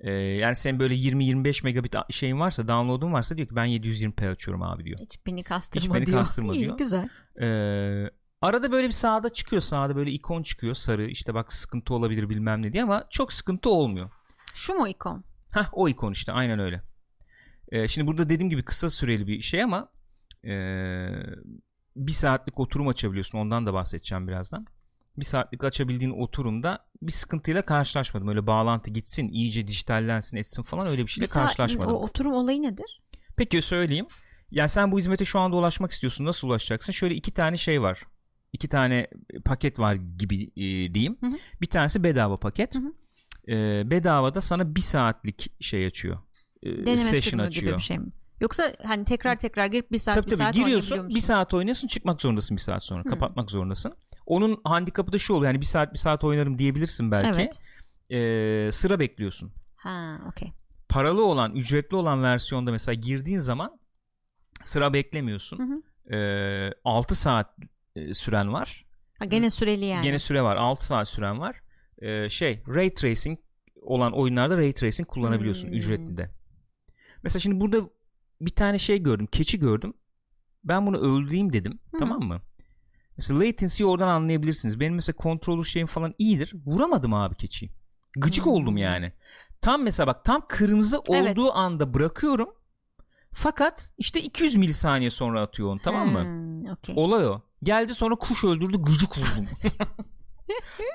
E, 0.00 0.10
yani 0.12 0.56
senin 0.56 0.78
böyle 0.80 0.94
20-25 0.94 1.64
megabit 1.64 1.94
şeyin 2.10 2.40
varsa 2.40 2.68
download'un 2.68 3.12
varsa 3.12 3.36
diyor 3.36 3.48
ki 3.48 3.56
ben 3.56 3.66
720p 3.66 4.30
açıyorum 4.30 4.62
abi 4.62 4.84
diyor. 4.84 4.98
Hiç 5.00 5.26
beni 5.26 5.42
kastırma 5.42 5.84
Hiç 5.86 5.94
beni 5.94 6.06
diyor. 6.06 6.18
kastırma 6.18 6.54
İyi, 6.54 6.60
diyor. 6.60 6.76
Güzel. 6.78 7.08
Ee, 7.40 8.10
arada 8.42 8.72
böyle 8.72 8.86
bir 8.86 8.92
sağda 8.92 9.32
çıkıyor 9.32 9.62
sağda 9.62 9.96
böyle 9.96 10.10
ikon 10.10 10.42
çıkıyor 10.42 10.74
sarı 10.74 11.04
işte 11.06 11.34
bak 11.34 11.52
sıkıntı 11.52 11.94
olabilir 11.94 12.28
bilmem 12.28 12.62
ne 12.62 12.72
diye 12.72 12.82
ama 12.82 13.04
çok 13.10 13.32
sıkıntı 13.32 13.70
olmuyor. 13.70 14.10
Şu 14.54 14.74
mu 14.74 14.88
ikon? 14.88 15.24
Hah 15.52 15.68
o 15.72 15.88
ikon 15.88 16.12
işte 16.12 16.32
aynen 16.32 16.58
öyle. 16.58 16.82
Ee, 17.68 17.88
şimdi 17.88 18.06
burada 18.06 18.28
dediğim 18.28 18.50
gibi 18.50 18.64
kısa 18.64 18.90
süreli 18.90 19.26
bir 19.26 19.40
şey 19.40 19.62
ama 19.62 19.88
ee, 20.44 21.08
bir 21.96 22.12
saatlik 22.12 22.60
oturum 22.60 22.88
açabiliyorsun 22.88 23.38
ondan 23.38 23.66
da 23.66 23.74
bahsedeceğim 23.74 24.28
birazdan. 24.28 24.66
bir 25.16 25.24
saatlik 25.24 25.64
açabildiğin 25.64 26.10
oturumda 26.10 26.86
bir 27.02 27.12
sıkıntıyla 27.12 27.62
karşılaşmadım. 27.62 28.28
Öyle 28.28 28.46
bağlantı 28.46 28.90
gitsin, 28.90 29.28
iyice 29.28 29.66
dijitallensin, 29.68 30.36
etsin 30.36 30.62
falan 30.62 30.86
öyle 30.86 31.02
bir 31.02 31.10
şeyle 31.10 31.24
Bir 31.24 31.28
saat- 31.28 31.46
karşılaşmadım. 31.46 31.94
O 31.94 31.98
oturum 31.98 32.32
olayı 32.32 32.62
nedir? 32.62 33.02
Peki 33.36 33.62
söyleyeyim. 33.62 34.06
Yani 34.50 34.68
sen 34.68 34.92
bu 34.92 34.98
hizmete 34.98 35.24
şu 35.24 35.38
anda 35.38 35.56
ulaşmak 35.56 35.90
istiyorsun. 35.92 36.24
Nasıl 36.24 36.48
ulaşacaksın? 36.48 36.92
Şöyle 36.92 37.14
iki 37.14 37.30
tane 37.30 37.56
şey 37.56 37.82
var. 37.82 38.02
İki 38.52 38.68
tane 38.68 39.06
paket 39.44 39.78
var 39.78 39.94
gibi 39.94 40.44
e, 40.56 40.94
diyeyim. 40.94 41.16
Hı 41.20 41.26
hı. 41.26 41.36
Bir 41.60 41.66
tanesi 41.66 42.04
bedava 42.04 42.36
paket. 42.40 42.74
Hı 42.74 42.78
hı. 42.78 42.92
E, 43.48 43.82
bedavada 43.90 44.40
sana 44.40 44.74
bir 44.74 44.80
saatlik 44.80 45.62
şey 45.62 45.86
açıyor. 45.86 46.18
E, 46.62 46.70
Deneme 46.70 46.98
session 46.98 47.38
açıyor. 47.40 47.66
gibi 47.66 47.76
bir 47.76 47.82
şey 47.82 47.98
mi? 47.98 48.12
Yoksa 48.40 48.72
hani 48.86 49.04
tekrar 49.04 49.36
tekrar 49.36 49.66
girip 49.66 49.92
bir 49.92 49.98
saat 49.98 50.14
tabii 50.14 50.26
bir 50.26 50.30
tabii 50.30 50.42
saat 50.42 50.54
giriyorsun 50.54 51.08
bir 51.08 51.20
saat 51.20 51.54
oynuyorsun 51.54 51.88
çıkmak 51.88 52.20
zorundasın 52.22 52.56
bir 52.56 52.62
saat 52.62 52.84
sonra 52.84 53.04
Hmm. 53.04 53.10
kapatmak 53.10 53.50
zorundasın. 53.50 53.92
Onun 54.26 54.60
handikapı 54.64 55.12
da 55.12 55.18
şu 55.18 55.34
oluyor 55.34 55.52
yani 55.52 55.60
bir 55.60 55.66
saat 55.66 55.92
bir 55.92 55.98
saat 55.98 56.24
oynarım 56.24 56.58
diyebilirsin 56.58 57.10
belki. 57.10 57.40
Evet. 57.40 57.60
E, 58.10 58.72
sıra 58.72 58.98
bekliyorsun. 59.00 59.52
Ha, 59.76 60.18
okey. 60.28 60.52
Paralı 60.88 61.24
olan 61.24 61.54
ücretli 61.54 61.96
olan 61.96 62.22
versiyonda 62.22 62.70
mesela 62.72 62.94
girdiğin 62.94 63.38
zaman 63.38 63.80
sıra 64.62 64.92
beklemiyorsun. 64.92 65.58
Hı 65.58 65.62
hı. 65.62 65.82
E, 66.16 66.74
6 66.84 67.14
saat 67.14 67.56
e, 67.96 68.14
süren 68.14 68.52
var. 68.52 68.84
Ha, 69.18 69.24
gene 69.24 69.50
süreli 69.50 69.84
yani. 69.84 70.02
Gene 70.02 70.18
süre 70.18 70.42
var. 70.42 70.56
6 70.56 70.86
saat 70.86 71.08
süren 71.08 71.40
var. 71.40 71.60
Ee, 72.02 72.28
şey 72.28 72.62
ray 72.68 72.94
tracing 72.94 73.38
olan 73.82 74.12
oyunlarda 74.12 74.56
ray 74.56 74.72
tracing 74.72 75.08
kullanabiliyorsun 75.08 75.68
Hmm. 75.68 75.74
ücretli 75.74 76.16
de. 76.16 76.30
Mesela 77.22 77.40
şimdi 77.40 77.60
burada 77.60 77.90
bir 78.40 78.50
tane 78.50 78.78
şey 78.78 79.02
gördüm. 79.02 79.26
Keçi 79.32 79.58
gördüm. 79.58 79.94
Ben 80.64 80.86
bunu 80.86 80.98
öldüreyim 80.98 81.52
dedim. 81.52 81.78
Hı. 81.92 81.98
Tamam 81.98 82.20
mı? 82.22 82.40
Mesela 83.16 83.40
latency'yi 83.40 83.86
oradan 83.86 84.08
anlayabilirsiniz. 84.08 84.80
Benim 84.80 84.94
mesela 84.94 85.16
controller 85.22 85.64
şeyim 85.64 85.86
falan 85.88 86.14
iyidir. 86.18 86.54
Vuramadım 86.66 87.14
abi 87.14 87.34
keçiyi. 87.34 87.70
Gıcık 88.16 88.44
Hmm. 88.44 88.52
oldum 88.52 88.76
yani. 88.76 89.12
Tam 89.60 89.82
mesela 89.82 90.06
bak 90.06 90.24
tam 90.24 90.42
kırmızı 90.48 91.00
Evet. 91.10 91.38
olduğu 91.38 91.52
anda 91.52 91.94
bırakıyorum. 91.94 92.48
Fakat 93.32 93.90
işte 93.98 94.20
200 94.22 94.54
milisaniye 94.56 95.10
sonra 95.10 95.42
atıyor 95.42 95.68
onu 95.68 95.78
tamam 95.84 96.08
mı? 96.12 96.22
Hmm, 96.22 96.70
okey. 96.72 96.94
Olay 96.98 97.26
o. 97.26 97.42
Geldi 97.62 97.94
sonra 97.94 98.14
kuş 98.14 98.44
öldürdü 98.44 98.82
gıcık 98.82 99.18
vurdum. 99.18 99.46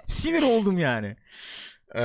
Sinir 0.08 0.42
oldum 0.42 0.78
yani. 0.78 1.16
Ee, 1.96 2.02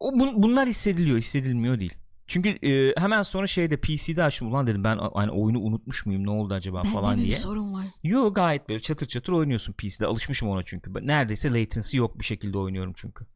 o 0.00 0.12
bun- 0.12 0.42
bunlar 0.42 0.68
hissediliyor 0.68 1.18
hissedilmiyor 1.18 1.80
değil. 1.80 1.94
Çünkü 2.26 2.48
e, 2.48 2.94
hemen 3.00 3.22
sonra 3.22 3.46
şeyde 3.46 3.76
PC'de 3.76 4.22
açtım 4.24 4.48
ulan 4.52 4.66
dedim 4.66 4.84
ben 4.84 4.98
hani 5.14 5.30
oyunu 5.30 5.58
unutmuş 5.60 6.06
muyum 6.06 6.26
ne 6.26 6.30
oldu 6.30 6.54
acaba 6.54 6.82
Bende 6.84 6.94
falan 6.94 7.16
bir 7.18 7.22
diye. 7.22 7.32
sorun 7.36 7.74
var. 7.74 7.84
Yo 8.02 8.34
gayet 8.34 8.68
böyle 8.68 8.80
çatır 8.80 9.06
çatır 9.06 9.32
oynuyorsun 9.32 9.72
PC'de 9.72 10.06
alışmışım 10.06 10.48
ona 10.48 10.62
çünkü. 10.62 10.94
Ben- 10.94 11.06
Neredeyse 11.06 11.48
latency 11.60 11.96
yok 11.96 12.18
bir 12.18 12.24
şekilde 12.24 12.58
oynuyorum 12.58 12.92
çünkü. 12.96 13.26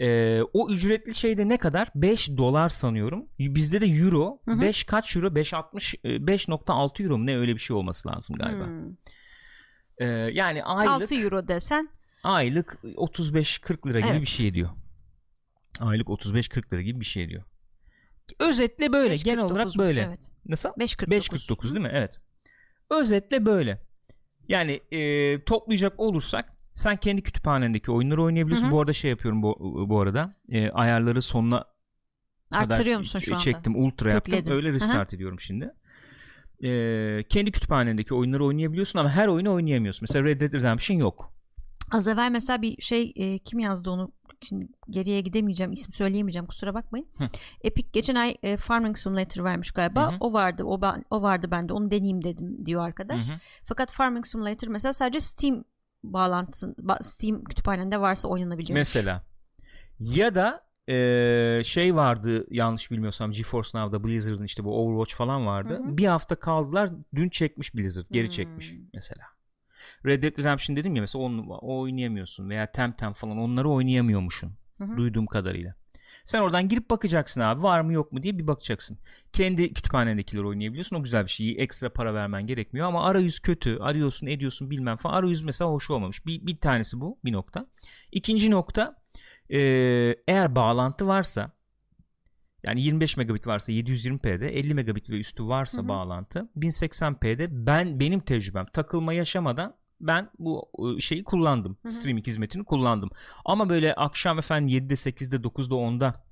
Ee, 0.00 0.40
o 0.52 0.70
ücretli 0.70 1.14
şeyde 1.14 1.48
ne 1.48 1.56
kadar? 1.56 1.88
5 1.94 2.28
dolar 2.36 2.68
sanıyorum. 2.68 3.24
Bizde 3.38 3.80
de 3.80 3.86
euro. 3.86 4.38
Hı 4.44 4.50
hı. 4.52 4.60
5 4.60 4.84
kaç 4.84 5.16
euro? 5.16 5.26
5.60 5.26 5.94
e, 6.04 6.08
5.6 6.26 7.02
euro 7.02 7.18
mu 7.18 7.26
ne 7.26 7.36
öyle 7.38 7.54
bir 7.54 7.60
şey 7.60 7.76
olması 7.76 8.08
lazım 8.08 8.36
galiba. 8.36 8.66
Hmm. 8.66 8.92
Ee, 9.98 10.06
yani 10.06 10.64
aylık 10.64 11.02
6 11.02 11.14
euro 11.14 11.48
desen 11.48 11.88
aylık 12.22 12.78
35-40 12.84 13.88
lira 13.88 14.00
gibi 14.00 14.08
Evet. 14.10 14.20
bir 14.20 14.26
şey 14.26 14.48
ediyor. 14.48 14.70
Aylık 15.80 16.08
35-40 16.08 16.72
lira 16.72 16.82
gibi 16.82 17.00
bir 17.00 17.04
şey 17.04 17.22
ediyor. 17.22 17.44
Özetle 18.38 18.92
böyle. 18.92 19.16
Genel 19.16 19.44
olarak 19.44 19.66
5.49'muş, 19.66 19.78
böyle. 19.78 20.00
Evet. 20.02 20.30
Nasıl? 20.46 20.68
5.49. 20.68 21.06
5.49 21.06 21.62
değil 21.62 21.80
mi? 21.80 21.90
Evet. 21.92 22.18
Özetle 22.90 23.46
böyle. 23.46 23.82
Yani 24.48 24.80
e, 24.92 25.44
toplayacak 25.44 26.00
olursak 26.00 26.52
sen 26.74 26.96
kendi 26.96 27.22
kütüphanendeki 27.22 27.90
oyunları 27.92 28.22
oynayabiliyorsun. 28.22 28.66
Hı 28.66 28.70
hı. 28.70 28.72
Bu 28.74 28.80
arada 28.80 28.92
şey 28.92 29.10
yapıyorum 29.10 29.42
bu, 29.42 29.86
bu 29.88 30.00
arada. 30.00 30.36
E, 30.48 30.70
ayarları 30.70 31.22
sonuna 31.22 31.64
kadar 32.52 32.70
Arttırıyor 32.70 32.98
musun 32.98 33.18
şu 33.18 33.34
anda? 33.34 33.44
çektim. 33.44 33.76
Ultra 33.84 34.10
yaptım. 34.10 34.34
Kökledin. 34.34 34.52
Öyle 34.56 34.72
restart 34.72 35.14
ediyorum 35.14 35.40
şimdi. 35.40 35.70
E, 36.64 37.24
kendi 37.28 37.52
kütüphanendeki 37.52 38.14
oyunları 38.14 38.44
oynayabiliyorsun 38.44 38.98
ama 38.98 39.10
her 39.10 39.28
oyunu 39.28 39.52
oynayamıyorsun. 39.52 40.02
Mesela 40.02 40.24
Red 40.24 40.40
Dead 40.40 40.52
Redemption 40.52 40.96
yok. 40.96 41.32
Az 41.90 42.08
evvel 42.08 42.30
mesela 42.30 42.62
bir 42.62 42.82
şey 42.82 43.12
e, 43.16 43.38
kim 43.38 43.58
yazdı 43.58 43.90
onu 43.90 44.12
şimdi 44.42 44.68
geriye 44.90 45.20
gidemeyeceğim 45.20 45.72
isim 45.72 45.92
söyleyemeyeceğim 45.92 46.46
kusura 46.46 46.74
bakmayın. 46.74 47.08
Hı. 47.18 47.28
Epic 47.64 47.88
geçen 47.92 48.14
ay 48.14 48.36
e, 48.42 48.56
Farming 48.56 48.98
Simulator 48.98 49.44
vermiş 49.44 49.70
galiba. 49.70 50.06
Hı 50.06 50.10
hı. 50.10 50.16
O 50.20 50.32
vardı 50.32 50.64
o 50.64 50.82
ben 50.82 51.02
o 51.10 51.22
vardı 51.22 51.50
bende 51.50 51.72
onu 51.72 51.90
deneyeyim 51.90 52.24
dedim 52.24 52.66
diyor 52.66 52.84
arkadaş. 52.84 53.28
Hı 53.28 53.32
hı. 53.32 53.38
Fakat 53.64 53.92
Farming 53.92 54.26
Simulator 54.26 54.68
mesela 54.68 54.92
sadece 54.92 55.20
Steam 55.20 55.64
bağlantısı 56.04 56.66
ba- 56.66 57.02
Steam 57.02 57.44
kütüphanende 57.44 58.00
varsa 58.00 58.28
oynanabiliyor. 58.28 58.78
Mesela. 58.78 59.24
Ya 59.98 60.34
da 60.34 60.66
e, 60.88 61.62
şey 61.64 61.94
vardı 61.94 62.46
yanlış 62.50 62.90
bilmiyorsam 62.90 63.30
GeForce 63.30 63.78
Now'da 63.78 64.04
Blizzard'ın 64.04 64.44
işte 64.44 64.64
bu 64.64 64.82
Overwatch 64.82 65.14
falan 65.14 65.46
vardı. 65.46 65.80
Hı 65.84 65.88
hı. 65.88 65.96
Bir 65.96 66.06
hafta 66.06 66.34
kaldılar. 66.34 66.90
Dün 67.14 67.28
çekmiş 67.28 67.74
Blizzard. 67.74 68.06
Geri 68.10 68.24
Hmm. 68.24 68.30
çekmiş 68.30 68.74
mesela. 68.94 69.22
Red 70.06 70.22
Dead 70.22 70.38
Redemption 70.38 70.76
dedim 70.76 70.96
ya 70.96 71.00
mesela 71.00 71.24
onu, 71.24 71.54
o 71.54 71.80
oynayamıyorsun 71.80 72.50
veya 72.50 72.72
Temtem 72.72 73.12
falan 73.12 73.38
onları 73.38 73.70
oynayamıyormuşsun. 73.70 74.52
Hı 74.78 74.84
hı. 74.84 74.96
Duyduğum 74.96 75.26
kadarıyla. 75.26 75.74
Sen 76.24 76.40
oradan 76.40 76.68
girip 76.68 76.90
bakacaksın 76.90 77.40
abi 77.40 77.62
var 77.62 77.80
mı 77.80 77.92
yok 77.92 78.12
mu 78.12 78.22
diye 78.22 78.38
bir 78.38 78.46
bakacaksın. 78.46 78.98
Kendi 79.32 79.74
kütüphanendekileri 79.74 80.46
oynayabiliyorsun. 80.46 80.96
O 80.96 81.02
güzel 81.02 81.24
bir 81.24 81.30
şey. 81.30 81.54
Ekstra 81.58 81.92
para 81.92 82.14
vermen 82.14 82.46
gerekmiyor 82.46 82.86
ama 82.86 83.04
arayüz 83.04 83.40
kötü. 83.40 83.78
Arıyorsun 83.78 84.26
ediyorsun 84.26 84.70
bilmem 84.70 84.96
falan. 84.96 85.14
Arayüz 85.14 85.42
mesela 85.42 85.70
hoş 85.70 85.90
olmamış. 85.90 86.26
Bir, 86.26 86.46
bir 86.46 86.56
tanesi 86.56 87.00
bu 87.00 87.18
bir 87.24 87.32
nokta. 87.32 87.66
İkinci 88.12 88.50
nokta 88.50 88.96
eğer 89.48 90.56
bağlantı 90.56 91.06
varsa 91.06 91.50
yani 92.66 92.82
25 92.82 93.16
megabit 93.16 93.46
varsa 93.46 93.72
720p'de 93.72 94.48
50 94.48 94.74
megabit 94.74 95.10
ve 95.10 95.20
üstü 95.20 95.46
varsa 95.46 95.78
Hı 95.78 95.82
hı. 95.82 95.88
bağlantı 95.88 96.48
1080p'de 96.56 97.66
ben 97.66 98.00
benim 98.00 98.20
tecrübem 98.20 98.66
takılma 98.66 99.12
yaşamadan 99.12 99.76
ben 100.00 100.30
bu 100.38 100.70
şeyi 101.00 101.24
kullandım. 101.24 101.76
Hı 101.82 101.88
hı. 101.88 101.92
Streaming 101.92 102.26
hizmetini 102.26 102.64
kullandım. 102.64 103.10
Ama 103.44 103.68
böyle 103.68 103.94
akşam 103.94 104.38
efendim 104.38 104.68
7'de 104.68 104.94
8'de 104.94 105.36
9'da 105.36 105.74
10'da 105.74 106.25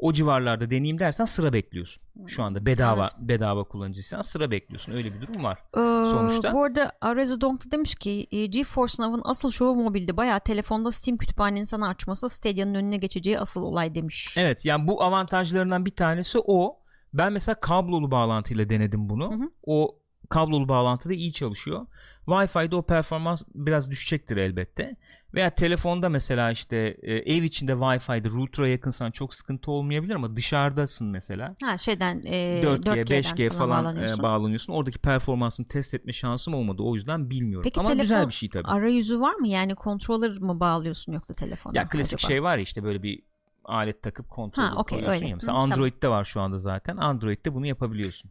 o 0.00 0.12
civarlarda 0.12 0.70
deneyeyim 0.70 0.98
dersen 0.98 1.24
sıra 1.24 1.52
bekliyorsun. 1.52 2.02
Şu 2.26 2.42
anda 2.42 2.66
bedava 2.66 3.00
Anladım. 3.00 3.28
bedava 3.28 3.64
kullanıcıysan 3.64 4.22
sıra 4.22 4.50
bekliyorsun. 4.50 4.92
Öyle 4.92 5.14
bir 5.14 5.20
durum 5.20 5.44
var. 5.44 5.58
Ee, 5.74 6.06
sonuçta. 6.06 6.52
Bu 6.52 6.64
arada 6.64 6.92
Areza 7.00 7.40
Donk 7.40 7.72
demiş 7.72 7.94
ki 7.94 8.26
e, 8.30 8.46
GeForce 8.46 9.02
Now'ın 9.02 9.22
asıl 9.24 9.50
şovu 9.50 9.74
mobilde. 9.74 10.16
Bayağı 10.16 10.40
telefonda 10.40 10.92
Steam 10.92 11.18
kütüphanenin 11.18 11.64
sana 11.64 11.88
açması 11.88 12.28
Stadia'nın 12.28 12.74
önüne 12.74 12.96
geçeceği 12.96 13.40
asıl 13.40 13.62
olay 13.62 13.94
demiş. 13.94 14.34
Evet 14.38 14.64
yani 14.64 14.86
bu 14.86 15.02
avantajlarından 15.02 15.86
bir 15.86 15.90
tanesi 15.96 16.38
o. 16.46 16.76
Ben 17.14 17.32
mesela 17.32 17.54
kablolu 17.54 18.10
bağlantıyla 18.10 18.68
denedim 18.68 19.08
bunu. 19.08 19.30
Hı 19.32 19.34
hı. 19.34 19.50
O 19.66 19.98
kablolu 20.30 20.68
bağlantı 20.68 21.08
da 21.08 21.14
iyi 21.14 21.32
çalışıyor. 21.32 21.86
Wi-Fi'de 22.26 22.76
o 22.76 22.82
performans 22.82 23.42
biraz 23.54 23.90
düşecektir 23.90 24.36
elbette. 24.36 24.96
Veya 25.34 25.50
telefonda 25.50 26.08
mesela 26.08 26.50
işte 26.50 26.96
e, 27.02 27.14
ev 27.14 27.42
içinde 27.42 27.72
Wi-Fi'de 27.72 28.28
router'a 28.28 28.68
yakınsan 28.68 29.10
çok 29.10 29.34
sıkıntı 29.34 29.70
olmayabilir 29.70 30.14
ama 30.14 30.36
dışarıdasın 30.36 31.08
mesela. 31.08 31.54
Ha 31.64 31.78
şeyden 31.78 32.22
e, 32.26 32.62
4G, 32.62 32.82
4G'den 32.82 33.22
5G 33.22 33.50
falan 33.50 33.84
bağlanıyorsun. 33.84 34.20
e, 34.20 34.22
bağlanıyorsun. 34.22 34.72
Oradaki 34.72 34.98
performansını 34.98 35.68
test 35.68 35.94
etme 35.94 36.12
şansım 36.12 36.54
olmadı. 36.54 36.82
O 36.82 36.94
yüzden 36.94 37.30
bilmiyorum. 37.30 37.64
Peki 37.64 37.80
ama 37.80 37.88
telefon 37.88 38.02
güzel 38.02 38.28
bir 38.28 38.32
şey 38.32 38.48
tabii. 38.48 38.68
Arayüzü 38.68 39.20
var 39.20 39.34
mı? 39.34 39.48
Yani 39.48 39.74
controller 39.76 40.38
mı 40.38 40.60
bağlıyorsun 40.60 41.12
yoksa 41.12 41.34
telefona? 41.34 41.78
Ya 41.78 41.88
klasik 41.88 42.18
acaba? 42.18 42.28
şey 42.28 42.42
var 42.42 42.56
ya 42.56 42.62
işte 42.62 42.82
böyle 42.84 43.02
bir 43.02 43.22
alet 43.64 44.02
takıp 44.02 44.28
kontrol 44.30 44.62
Ha, 44.64 44.74
koyuyorsun 44.74 45.12
öyle. 45.12 45.28
ya. 45.28 45.34
Mesela 45.36 45.52
Hı, 45.52 45.56
tamam. 45.56 45.70
Android'de 45.72 46.08
var 46.08 46.24
şu 46.24 46.40
anda 46.40 46.58
zaten. 46.58 46.96
Android'de 46.96 47.54
bunu 47.54 47.66
yapabiliyorsun. 47.66 48.30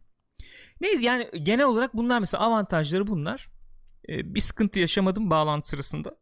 Neyse 0.80 1.02
yani 1.02 1.30
genel 1.42 1.66
olarak 1.66 1.96
bunlar 1.96 2.18
mesela 2.18 2.44
avantajları 2.44 3.06
bunlar. 3.06 3.48
Ee, 4.08 4.34
bir 4.34 4.40
sıkıntı 4.40 4.78
yaşamadım 4.78 5.30
bağlantı 5.30 5.68
sırasında. 5.68 6.14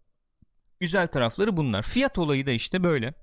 Güzel 0.81 1.09
tarafları 1.09 1.57
bunlar. 1.57 1.83
Fiyat 1.83 2.19
olayı 2.19 2.47
da 2.47 2.51
işte 2.51 2.83
böyle. 2.85 3.15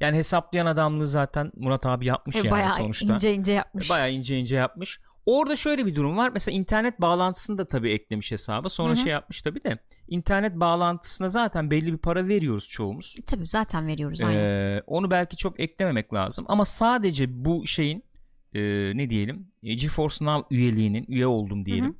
Yani 0.00 0.16
hesaplayan 0.16 0.66
adamlığı 0.66 1.08
zaten 1.08 1.52
Murat 1.56 1.86
abi 1.86 2.06
yapmış 2.06 2.36
E, 2.36 2.38
yani 2.38 2.50
bayağı 2.50 2.76
sonuçta. 2.76 3.14
ince 3.14 3.34
ince 3.34 3.52
yapmış. 3.52 3.90
Bayağı 3.90 4.10
ince 4.12 4.38
ince 4.38 4.56
yapmış. 4.56 5.00
Orada 5.26 5.56
şöyle 5.56 5.86
bir 5.86 5.94
durum 5.94 6.16
var. 6.16 6.30
Mesela 6.34 6.56
internet 6.58 7.00
bağlantısını 7.00 7.58
da 7.58 7.68
tabii 7.68 7.90
eklemiş 7.90 8.30
hesaba. 8.32 8.68
Sonra 8.68 8.88
Hı 8.88 8.92
hı. 8.92 8.96
şey 9.02 9.12
yapmış 9.12 9.42
tabii 9.42 9.64
de. 9.64 9.78
internet 10.08 10.54
bağlantısına 10.54 11.28
zaten 11.28 11.70
belli 11.70 11.92
bir 11.92 11.98
para 11.98 12.28
veriyoruz 12.28 12.68
çoğumuz. 12.68 13.16
E, 13.18 13.24
Tabii 13.24 13.46
zaten 13.46 13.86
veriyoruz 13.86 14.22
aynı. 14.22 14.38
Ee, 14.38 14.82
onu 14.86 15.10
belki 15.10 15.36
çok 15.36 15.60
eklememek 15.60 16.14
lazım. 16.14 16.44
Ama 16.48 16.64
sadece 16.64 17.44
bu 17.44 17.66
şeyin 17.66 18.04
e, 18.54 18.60
ne 18.96 19.10
diyelim 19.10 19.46
e, 19.62 19.74
GeForce 19.74 20.24
Now 20.24 20.56
üyeliğinin 20.56 21.04
üye 21.08 21.26
oldum 21.26 21.66
diyelim. 21.66 21.96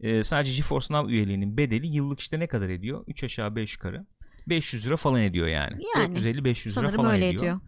E, 0.00 0.22
sadece 0.22 0.56
GeForce 0.56 0.94
Now 0.94 1.12
üyeliğinin 1.12 1.56
bedeli 1.56 1.86
yıllık 1.86 2.20
işte 2.20 2.40
ne 2.40 2.46
kadar 2.46 2.68
ediyor? 2.68 3.04
3 3.08 3.24
aşağı 3.24 3.56
5 3.56 3.72
yukarı. 3.74 4.06
500 4.48 4.86
lira 4.86 4.96
falan 4.96 5.22
ediyor 5.22 5.46
yani. 5.46 5.80
Yani, 5.96 6.18
450-500 6.18 6.80
lira 6.80 6.90
falan 6.90 7.12
öyle 7.12 7.28
ediyor. 7.28 7.42
ediyor. 7.42 7.60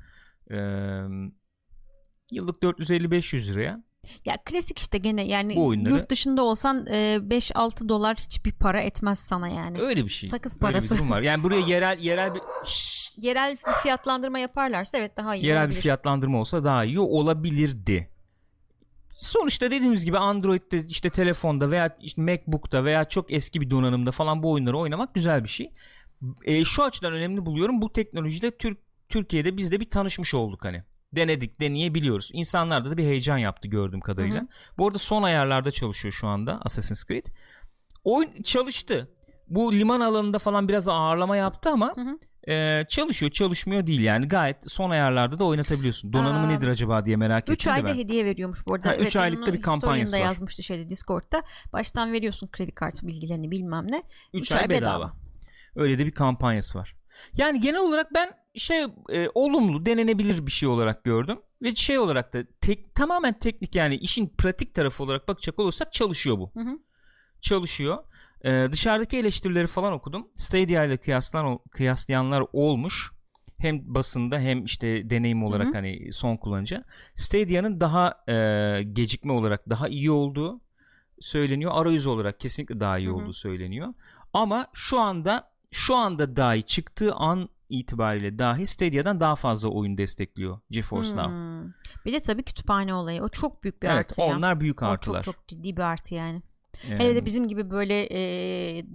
Ee, 0.50 1.30
yıllık 2.30 2.62
450-500 2.62 3.49
liraya 3.52 3.83
Ya 4.25 4.37
klasik 4.45 4.78
işte 4.78 4.99
gene 4.99 5.26
yani 5.26 5.56
Bu 5.56 5.66
oyunları- 5.66 5.92
yurt 5.92 6.11
dışında 6.11 6.42
olsan 6.42 6.87
e, 6.90 7.18
5-6 7.23 7.88
dolar 7.88 8.16
hiçbir 8.16 8.52
para 8.52 8.80
etmez 8.80 9.18
sana 9.18 9.49
yani. 9.49 9.80
Öyle 9.80 10.04
bir 10.04 10.11
şey. 10.11 10.28
Sakız 10.30 10.54
Öyle 10.54 10.61
parası. 10.61 10.95
bir 10.95 10.99
durum 10.99 11.11
var. 11.11 11.23
Yani 11.23 11.42
buraya 11.42 11.61
yerel 11.66 11.99
yerel 11.99 12.35
bir 12.35 12.40
Yerel 13.16 13.52
bir 13.66 13.73
fiyatlandırma 13.83 14.38
yaparlarsa 14.38 14.99
evet 14.99 15.16
daha 15.16 15.37
iyi 15.37 15.47
yerel 15.47 15.61
bir 15.62 15.66
olabilir. 15.66 15.80
fiyatlandırma 15.80 16.40
olsa 16.40 16.64
daha 16.64 16.85
iyi 16.85 17.00
olabilirdi. 17.00 18.11
Sonuçta 19.16 19.70
dediğimiz 19.70 20.04
gibi 20.04 20.18
Android'de 20.18 20.78
işte 20.88 21.11
telefonda 21.11 21.70
veya 21.70 21.96
işte 22.00 22.23
MacBook'ta 22.23 22.85
veya 22.85 23.04
çok 23.04 23.32
eski 23.32 23.61
bir 23.61 23.70
donanımda 23.70 24.12
falan 24.12 24.42
bu 24.42 24.52
oyunları 24.52 24.78
oynamak 24.78 25.14
güzel 25.14 25.44
bir 25.44 25.49
şey. 25.49 25.73
E, 26.44 26.64
şu 26.64 26.85
açıdan 26.85 27.12
önemli 27.12 27.46
buluyorum. 27.46 27.82
Bu 27.82 27.92
teknolojiyle 27.92 28.50
Türk 28.56 28.78
Türkiye'de 29.08 29.56
biz 29.56 29.73
de 29.73 29.80
bir 29.80 29.90
tanışmış 29.90 30.35
olduk 30.35 30.64
hani. 30.64 30.82
Denedik, 31.12 31.61
deneyebiliyoruz. 31.61 32.30
İnsanlarda 32.32 32.90
da 32.90 32.96
bir 32.96 33.04
heyecan 33.04 33.38
yaptı 33.38 33.68
gördüğüm 33.68 34.00
kadarıyla. 34.00 34.40
Hı 34.40 34.44
hı. 34.44 34.49
Bu 34.78 34.87
arada 34.87 34.99
son 34.99 35.23
ayarlarda 35.23 35.70
çalışıyor 35.70 36.12
şu 36.12 36.26
anda 36.26 36.61
Assassin's 36.64 37.04
Creed. 37.04 37.26
Oyun 38.04 38.42
çalıştı. 38.42 39.15
Bu 39.49 39.73
liman 39.73 40.00
alanında 40.00 40.38
falan 40.38 40.69
biraz 40.69 40.88
ağırlama 40.88 41.37
yaptı 41.37 41.71
ama 41.71 41.97
Hı 41.97 42.00
hı. 42.00 42.53
e, 42.53 42.85
çalışıyor 42.88 43.33
çalışmıyor 43.33 43.87
değil 43.87 44.00
yani 44.00 44.29
gayet 44.29 44.71
son 44.73 44.91
ayarlarda 44.91 45.38
da 45.38 45.45
oynatabiliyorsun. 45.45 46.12
Donanımı 46.12 46.47
Aa, 46.47 46.50
nedir 46.50 46.69
acaba 46.69 47.07
diye 47.07 47.17
merak 47.17 47.49
3 47.50 47.53
ettim 47.53 47.71
de 47.71 47.75
ayda 47.75 47.88
ben. 47.88 47.95
hediye 47.95 48.25
veriyormuş 48.25 48.67
bu 48.69 48.75
arada. 48.75 48.88
Ha, 48.88 48.95
evet, 48.95 49.07
üç 49.07 49.17
aylıkta 49.17 49.53
bir 49.53 49.62
kampanyası 49.62 50.17
var. 50.17 50.21
yazmıştı 50.21 50.62
şeyde 50.62 50.91
Discord'da. 50.91 51.43
Baştan 51.73 52.12
veriyorsun 52.12 52.49
kredi 52.49 52.73
kartı 52.73 53.07
bilgilerini 53.07 53.50
bilmem 53.50 53.93
ne. 53.93 54.03
3 54.35 54.43
Üç 54.43 54.53
ay, 54.53 54.61
ay 54.61 54.69
bedava. 54.69 54.99
bedava. 54.99 55.12
Öyle 55.76 55.99
de 55.99 56.07
bir 56.07 56.11
kampanyası 56.11 56.79
var. 56.79 56.97
Yani 57.37 57.61
genel 57.61 57.81
olarak 57.81 58.15
ben 58.15 58.31
şey 58.55 58.85
e, 59.12 59.29
olumlu 59.35 59.87
denenebilir 59.87 60.47
bir 60.47 60.50
şey 60.50 60.69
olarak 60.69 61.05
gördüm 61.05 61.38
ve 61.62 61.75
şey 61.75 61.99
olarak 61.99 62.35
da 62.35 62.38
tek 62.61 62.95
tamamen 62.95 63.38
teknik 63.38 63.75
yani 63.75 63.95
işin 63.97 64.29
pratik 64.38 64.75
tarafı 64.75 65.03
olarak 65.03 65.29
bakacak 65.29 65.59
olursak 65.59 65.93
çalışıyor 65.93 66.38
bu. 66.38 66.50
Hı 66.55 66.61
hı. 66.61 66.79
Çalışıyor. 67.41 67.99
E, 68.45 68.69
dışarıdaki 68.73 69.16
eleştirileri 69.16 69.66
falan 69.66 69.93
okudum. 69.93 70.28
Stadia 70.37 70.85
ile 70.85 70.97
kıyaslan 70.97 71.59
kıyaslayanlar 71.71 72.45
olmuş. 72.52 73.12
Hem 73.59 73.95
basında 73.95 74.38
hem 74.38 74.64
işte 74.64 75.11
deneyim 75.11 75.45
olarak 75.45 75.66
Hı 75.66 75.71
hı. 75.71 75.75
hani 75.75 76.12
son 76.12 76.37
kullanıcı. 76.37 76.85
Stadia'nın 77.14 77.81
daha 77.81 78.14
e, 78.28 78.83
gecikme 78.83 79.33
olarak 79.33 79.71
daha 79.71 79.88
iyi 79.88 80.11
olduğu 80.11 80.61
söyleniyor. 81.21 81.73
Arayüz 81.75 82.07
olarak 82.07 82.40
kesinlikle 82.40 82.81
daha 82.81 82.99
iyi 82.99 83.09
Hı 83.09 83.11
hı. 83.11 83.14
olduğu 83.14 83.33
söyleniyor. 83.33 83.95
Ama 84.33 84.66
şu 84.73 84.99
anda 85.00 85.50
şu 85.71 85.97
anda 85.97 86.37
dahi 86.37 86.62
çıktığı 86.62 87.14
an 87.14 87.49
itibariyle 87.69 88.38
dahi 88.38 88.66
Stadia'dan 88.66 89.21
daha 89.21 89.37
fazla 89.37 89.69
oyun 89.69 89.99
destekliyor 89.99 90.61
GeForce 90.71 91.16
Now. 91.16 91.28
Hmm. 91.33 91.73
Bir 92.05 92.12
de 92.12 92.21
tabii 92.21 92.43
kütüphane 92.43 92.95
olayı. 92.95 93.23
O 93.23 93.28
çok 93.28 93.62
büyük 93.62 93.83
bir 93.83 93.88
Evet, 93.88 93.99
artı 93.99 94.21
ya. 94.21 94.26
onlar 94.26 94.61
büyük 94.61 94.83
O 94.83 94.87
artılar. 94.87 95.23
çok 95.23 95.35
çok 95.35 95.49
ciddi 95.49 95.76
bir 95.76 95.83
artı 95.83 96.14
yani. 96.14 96.43
Yani- 96.90 97.00
Hele 97.00 97.14
de 97.14 97.25
bizim 97.25 97.49
gibi 97.49 97.71
böyle 97.71 98.06
e, 98.12 98.21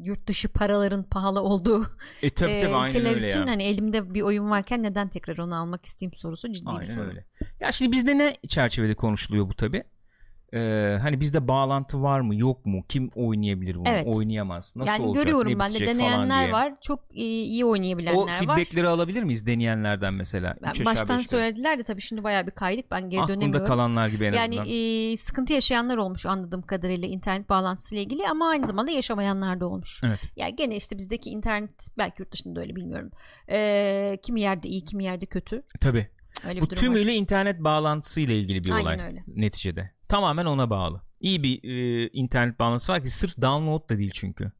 yurt 0.03 0.27
dışı 0.27 0.49
paraların 0.49 1.03
pahalı 1.03 1.41
olduğu 1.41 1.85
e, 2.23 2.29
tabii, 2.29 2.51
e, 2.51 2.61
tabii, 2.61 2.75
aynen 2.75 2.89
ülkeler 2.99 3.27
için 3.27 3.39
ya. 3.39 3.47
hani 3.47 3.63
elimde 3.63 4.13
bir 4.13 4.21
oyun 4.21 4.49
varken 4.49 4.83
neden 4.83 5.07
tekrar 5.09 5.37
onu 5.37 5.55
almak 5.55 5.85
isteyeyim 5.85 6.15
sorusu 6.15 6.51
ciddi 6.51 6.65
bir 6.65 6.71
Aynen 6.79 6.95
soru. 6.95 7.07
öyle. 7.07 7.25
Ya 7.59 7.71
şimdi 7.71 7.91
bizde 7.91 8.17
ne 8.17 8.37
çerçevede 8.47 8.93
konuşuluyor 8.93 9.49
bu 9.49 9.53
tabi? 9.55 9.83
Ee, 10.53 10.97
hani 11.01 11.19
bizde 11.19 11.47
bağlantı 11.47 12.01
var 12.01 12.19
mı 12.19 12.35
yok 12.35 12.65
mu? 12.65 12.83
Kim 12.89 13.09
oynayabilir 13.15 13.75
bunu? 13.75 13.83
Evet. 13.87 14.07
Oynayamaz. 14.15 14.73
Nasıl 14.75 14.91
yani 14.91 15.03
olacak? 15.05 15.23
görüyorum 15.23 15.59
ben 15.59 15.73
de 15.73 15.79
deneyenler 15.87 16.49
var. 16.49 16.73
Çok 16.81 16.99
iyi, 17.13 17.45
iyi 17.45 17.65
oynayabilenler 17.65 18.17
O 18.17 18.25
var. 18.25 18.31
feedbackleri 18.39 18.87
alabilir 18.87 19.23
miyiz 19.23 19.45
deneyenlerden 19.45 20.13
mesela? 20.13 20.55
Ben 20.63 20.85
baştan 20.85 21.19
söylediler 21.19 21.79
de 21.79 21.83
tabii 21.83 22.01
şimdi 22.01 22.23
bayağı 22.23 22.45
bir 22.47 22.51
kaydık. 22.51 22.91
Ben 22.91 23.09
geri 23.09 23.21
Aklımda 23.21 23.41
dönemiyorum. 23.41 23.67
kalanlar 23.67 24.07
gibi 24.07 24.25
en 24.25 24.33
yani 24.33 24.61
azından. 24.61 25.11
e, 25.11 25.17
sıkıntı 25.17 25.53
yaşayanlar 25.53 25.97
olmuş 25.97 26.25
anladığım 26.25 26.61
kadarıyla 26.61 27.07
internet 27.07 27.49
bağlantısıyla 27.49 28.03
ilgili 28.03 28.27
ama 28.27 28.49
aynı 28.49 28.65
zamanda 28.67 28.91
yaşamayanlar 28.91 29.59
da 29.59 29.67
olmuş. 29.67 30.01
Evet. 30.05 30.19
Yani 30.35 30.55
gene 30.55 30.75
işte 30.75 30.97
bizdeki 30.97 31.29
internet 31.29 31.87
belki 31.97 32.21
yurt 32.21 32.31
dışında 32.31 32.59
öyle 32.59 32.75
bilmiyorum. 32.75 33.11
E, 33.49 34.17
kimi 34.23 34.41
yerde 34.41 34.67
iyi 34.69 34.85
kimi 34.85 35.03
yerde 35.03 35.25
kötü. 35.25 35.63
Tabii. 35.81 36.07
Öyle 36.47 36.61
Bu 36.61 36.69
durum 36.69 36.77
var. 36.77 36.81
tümüyle 36.81 37.13
internet 37.13 37.59
bağlantısıyla 37.63 38.33
ilgili 38.33 38.63
bir 38.63 38.71
Aynen 38.71 38.85
olay 38.85 39.07
öyle. 39.07 39.23
neticede. 39.27 39.91
Tamamen 40.11 40.45
ona 40.45 40.69
bağlı. 40.69 41.01
İyi 41.19 41.43
bir 41.43 41.63
e, 41.63 42.07
internet 42.13 42.59
bağlantısı 42.59 42.91
var 42.91 43.03
ki 43.03 43.09
sırf 43.09 43.41
download 43.41 43.89
da 43.89 43.97
değil 43.97 44.11
çünkü. 44.13 44.51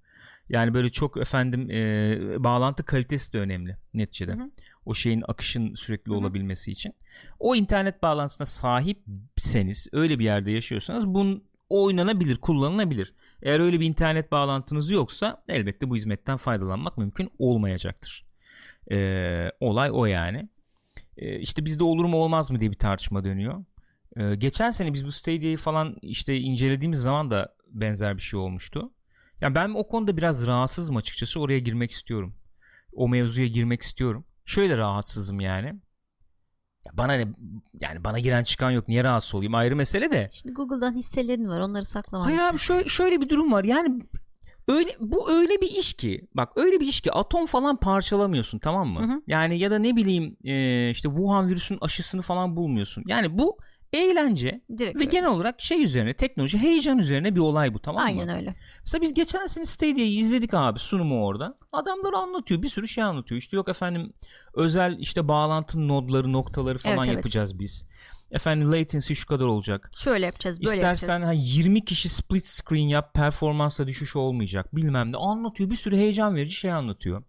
Yani 0.50 0.74
böyle 0.74 0.90
çok 0.90 1.18
efendim 1.18 1.72
e, 1.72 2.44
bağlantı 2.44 2.86
kalitesi 2.86 3.34
de 3.34 3.40
önemli 3.40 3.78
neticede. 3.94 4.32
Hı 4.32 4.36
hı. 4.36 4.52
O 4.86 4.94
şeyin 4.94 5.24
akışın 5.28 5.76
sürekli 5.76 6.10
Hı 6.10 6.14
hı. 6.14 6.18
olabilmesi 6.18 6.72
için. 6.72 6.94
O 7.40 7.56
internet 7.56 8.04
bağlantısına 8.04 8.46
sahipseniz, 8.46 9.88
öyle 9.92 10.20
bir 10.20 10.26
yerde 10.26 10.52
yaşıyorsanız 10.52 11.08
bunun 11.08 11.44
oynanabilir, 11.70 12.38
kullanılabilir. 12.38 13.14
Eğer 13.42 13.60
öyle 13.60 13.80
bir 13.80 13.86
internet 13.86 14.32
bağlantınız 14.32 14.92
yoksa 14.92 15.44
elbette 15.48 15.90
bu 15.90 15.96
hizmetten 15.96 16.38
faydalanmak 16.38 16.98
mümkün 16.98 17.30
olmayacaktır. 17.40 18.26
E, 18.92 19.52
olay 19.60 19.90
o 19.94 20.06
yani. 20.06 20.50
E, 21.18 21.40
işte 21.40 21.66
bizde 21.66 21.84
olur 21.84 22.06
mu 22.06 22.18
olmaz 22.18 22.52
mı 22.52 22.60
diye 22.60 22.72
bir 22.72 22.78
tartışma 22.78 23.24
dönüyor. 23.24 23.64
E, 24.18 24.36
geçen 24.36 24.72
sene 24.72 24.94
biz 24.94 25.06
bu 25.06 25.12
Stadia'yı 25.12 25.58
falan 25.58 25.96
işte 26.02 26.38
incelediğimiz 26.38 27.00
zaman 27.00 27.32
da 27.32 27.56
benzer 27.68 28.18
bir 28.18 28.22
şey 28.22 28.40
olmuştu. 28.40 28.92
Yani 29.42 29.56
ben 29.56 29.70
o 29.70 29.88
konuda 29.88 30.18
biraz 30.18 30.48
rahatsızım 30.48 30.98
açıkçası. 30.98 31.40
Oraya 31.40 31.60
girmek 31.60 31.92
istiyorum. 31.92 32.36
O 32.94 33.10
mevzuya 33.10 33.48
girmek 33.48 33.82
istiyorum. 33.82 34.26
Şöyle 34.46 34.78
rahatsızım 34.78 35.40
yani. 35.40 35.68
Ya 36.86 36.92
bana 36.94 37.14
ne 37.14 37.28
yani 37.82 38.04
bana 38.04 38.20
giren 38.20 38.44
çıkan 38.44 38.72
yok. 38.72 38.88
Niye 38.88 39.04
rahatsız 39.04 39.36
olayım? 39.36 39.56
Ayrı 39.56 39.76
mesele 39.76 40.12
de. 40.12 40.30
Şimdi 40.32 40.54
Google'dan 40.54 40.96
hisselerin 40.96 41.48
var 41.48 41.60
onları 41.60 41.86
saklamak. 41.86 42.28
Hayır 42.28 42.40
abi 42.40 42.60
şöyle, 42.60 42.90
şöyle 42.90 43.22
bir 43.22 43.30
durum 43.30 43.52
var. 43.52 43.64
Yani 43.64 44.02
öyle 44.68 44.90
bu 45.00 45.32
öyle 45.32 45.62
bir 45.62 45.72
iş 45.72 45.94
ki 45.94 46.28
bak 46.34 46.52
öyle 46.56 46.80
bir 46.80 46.88
iş 46.88 47.02
ki 47.02 47.12
atom 47.12 47.46
falan 47.46 47.78
parçalamıyorsun 47.78 48.60
tamam 48.60 48.90
mı? 48.90 49.00
Hı 49.00 49.14
hı. 49.14 49.22
Yani 49.28 49.60
ya 49.60 49.72
da 49.72 49.80
ne 49.80 49.96
bileyim 49.96 50.38
e, 50.44 50.90
işte 50.90 51.10
Wuhan 51.10 51.48
virüsünün 51.48 51.80
aşısını 51.82 52.22
falan 52.22 52.56
bulmuyorsun. 52.56 53.04
Yani 53.08 53.38
bu 53.38 53.58
eğlence 53.94 54.62
Direkt 54.78 54.96
ve 54.96 55.00
öyle. 55.00 55.10
genel 55.12 55.30
olarak 55.30 55.62
şey 55.62 55.84
üzerine 55.84 56.14
teknoloji 56.14 56.58
heyecan 56.58 56.98
üzerine 56.98 57.36
bir 57.36 57.40
olay 57.40 57.74
bu 57.74 57.80
tamam 57.80 58.02
mı? 58.04 58.08
Aynen 58.08 58.30
öyle. 58.38 58.54
Mesela 58.80 59.02
biz 59.02 59.14
geçen 59.14 59.48
sene 59.48 59.66
Stadia'yı 59.66 60.18
izledik 60.20 60.54
abi 60.54 60.80
sunumu 60.80 61.26
orada. 61.26 61.58
Adamlar 61.72 62.14
anlatıyor 62.14 62.62
bir 62.62 62.68
sürü 62.68 62.88
şey 62.88 63.04
anlatıyor. 63.04 63.40
İşte 63.40 63.58
yok 63.58 63.70
efendim 63.70 64.14
özel 64.54 64.98
işte 65.00 65.28
bağlantı 65.28 65.88
nodları 65.88 66.34
noktaları 66.34 66.78
falan 66.78 66.98
Evet, 66.98 67.08
evet. 67.08 67.16
yapacağız 67.18 67.60
biz. 67.60 67.86
Efendim 68.32 68.72
latency 68.72 69.14
şu 69.14 69.28
kadar 69.28 69.46
olacak. 69.46 69.92
Şöyle 69.94 70.26
yapacağız 70.26 70.62
böyle 70.66 70.76
İstersen 70.78 71.08
yapacağız. 71.20 71.30
ha, 71.40 71.42
20 71.44 71.86
kişi 71.86 72.10
split 72.10 72.46
screen 72.46 72.88
yap 72.88 73.14
performansla 73.14 73.88
düşüş 73.88 74.16
olmayacak 74.16 74.76
bilmem 74.76 75.12
ne 75.12 75.18
anlatıyor 75.18 75.70
bir 75.70 75.76
sürü 75.76 75.98
heyecan 75.98 76.36
verici 76.36 76.56
şey 76.56 76.72
anlatıyor. 76.72 77.24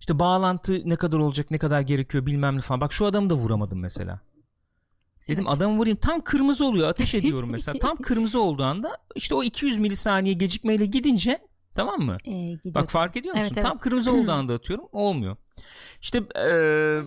İşte 0.00 0.18
bağlantı 0.18 0.82
ne 0.84 0.96
kadar 0.96 1.18
olacak 1.18 1.50
ne 1.50 1.58
kadar 1.58 1.80
gerekiyor 1.80 2.26
bilmem 2.26 2.56
ne 2.56 2.60
falan. 2.60 2.80
Bak 2.80 2.92
şu 2.92 3.06
adamı 3.06 3.30
da 3.30 3.34
vuramadım 3.34 3.80
mesela. 3.80 4.20
Dedim 5.28 5.44
Evet. 5.48 5.56
adamı 5.56 5.78
vurayım 5.78 5.98
tam 5.98 6.20
kırmızı 6.20 6.66
oluyor 6.66 6.88
ateş 6.88 7.14
ediyorum 7.20 7.50
mesela. 7.52 7.78
Tam 7.78 7.96
kırmızı 7.96 8.40
olduğu 8.40 8.64
anda 8.64 8.98
işte 9.14 9.34
o 9.34 9.42
200 9.42 9.78
milisaniye 9.78 10.34
gecikmeyle 10.34 10.86
gidince 10.86 11.38
tamam 11.74 12.00
mı? 12.00 12.16
Ee, 12.24 12.30
gidiyor. 12.30 12.74
Bak 12.74 12.90
fark 12.90 13.16
ediyor 13.16 13.34
musun? 13.34 13.52
Evet, 13.54 13.62
Tam 13.62 13.72
evet. 13.72 13.80
kırmızı 13.80 14.12
olduğu 14.12 14.32
anda 14.38 14.54
atıyorum 14.54 14.84
olmuyor. 14.92 15.36
İşte 16.00 16.22
eee 16.36 17.00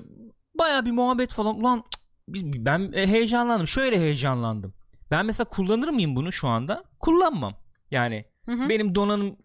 baya 0.59 0.85
bir 0.85 0.91
muhabbet 0.91 1.31
falan 1.33 1.59
ulan 1.59 1.83
ben 2.43 2.91
e, 2.93 3.07
heyecanlandım 3.07 3.67
şöyle 3.67 3.99
heyecanlandım. 3.99 4.73
Ben 5.11 5.25
mesela 5.25 5.45
kullanır 5.49 5.89
mıyım 5.89 6.15
bunu 6.15 6.31
şu 6.31 6.47
anda? 6.47 6.83
Kullanmam. 6.99 7.53
Yani 7.91 8.25
Hı 8.45 8.51
hı. 8.51 8.69
benim 8.69 8.95
donanım 8.95 9.35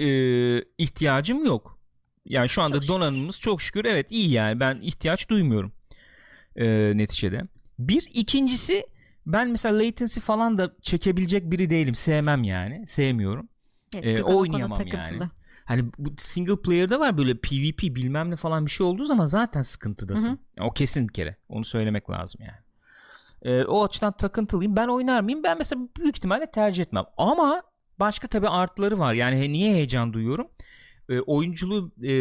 e, 0.00 0.06
ihtiyacım 0.78 1.44
yok. 1.44 1.78
Yani 2.26 2.48
şu 2.48 2.62
anda 2.62 2.74
Çok 2.74 2.82
şükür. 2.82 2.94
donanımımız 2.94 3.40
çok 3.40 3.62
şükür 3.62 3.84
evet 3.84 4.10
iyi 4.12 4.30
yani 4.30 4.60
ben 4.60 4.78
ihtiyaç 4.80 5.28
duymuyorum 5.28 5.72
e, 6.56 6.66
neticede. 6.96 7.42
Bir 7.78 8.08
ikincisi 8.14 8.86
ben 9.26 9.50
mesela 9.50 9.78
latency 9.78 10.20
falan 10.20 10.58
da 10.58 10.74
çekebilecek 10.82 11.50
biri 11.50 11.70
değilim. 11.70 11.94
Sevmem 11.94 12.44
yani. 12.44 12.86
Sevmiyorum. 12.86 13.48
Evet, 13.94 14.18
e, 14.18 14.22
konuda 14.22 14.36
oynayamam 14.38 14.78
yani. 14.86 15.22
Hani 15.64 15.84
bu 15.98 16.10
single 16.18 16.62
player'da 16.62 17.00
var 17.00 17.18
böyle 17.18 17.34
PvP 17.34 17.82
bilmem 17.82 18.30
ne 18.30 18.36
falan 18.36 18.66
bir 18.66 18.70
şey 18.70 18.86
olduğu 18.86 19.04
zaman 19.04 19.24
zaten 19.24 19.62
sıkıntıdasın. 19.62 20.28
Hı 20.56 20.62
hı. 20.62 20.64
O 20.66 20.70
kesin 20.70 21.08
bir 21.08 21.12
kere. 21.12 21.36
Onu 21.48 21.64
söylemek 21.64 22.10
lazım 22.10 22.40
yani. 22.44 22.58
E, 23.42 23.64
o 23.64 23.84
açıdan 23.84 24.12
takıntılıyım. 24.16 24.76
Ben 24.76 24.88
oynar 24.88 25.20
mıyım? 25.20 25.42
Ben 25.42 25.58
mesela 25.58 25.82
büyük 25.98 26.16
ihtimalle 26.16 26.50
tercih 26.50 26.82
etmem. 26.82 27.04
Ama 27.16 27.62
başka 27.98 28.28
tabii 28.28 28.48
artıları 28.48 28.98
var. 28.98 29.14
Yani 29.14 29.52
niye 29.52 29.74
heyecan 29.74 30.12
duyuyorum? 30.12 30.48
E, 31.08 31.20
oyunculuğu 31.20 31.92
e, 32.02 32.12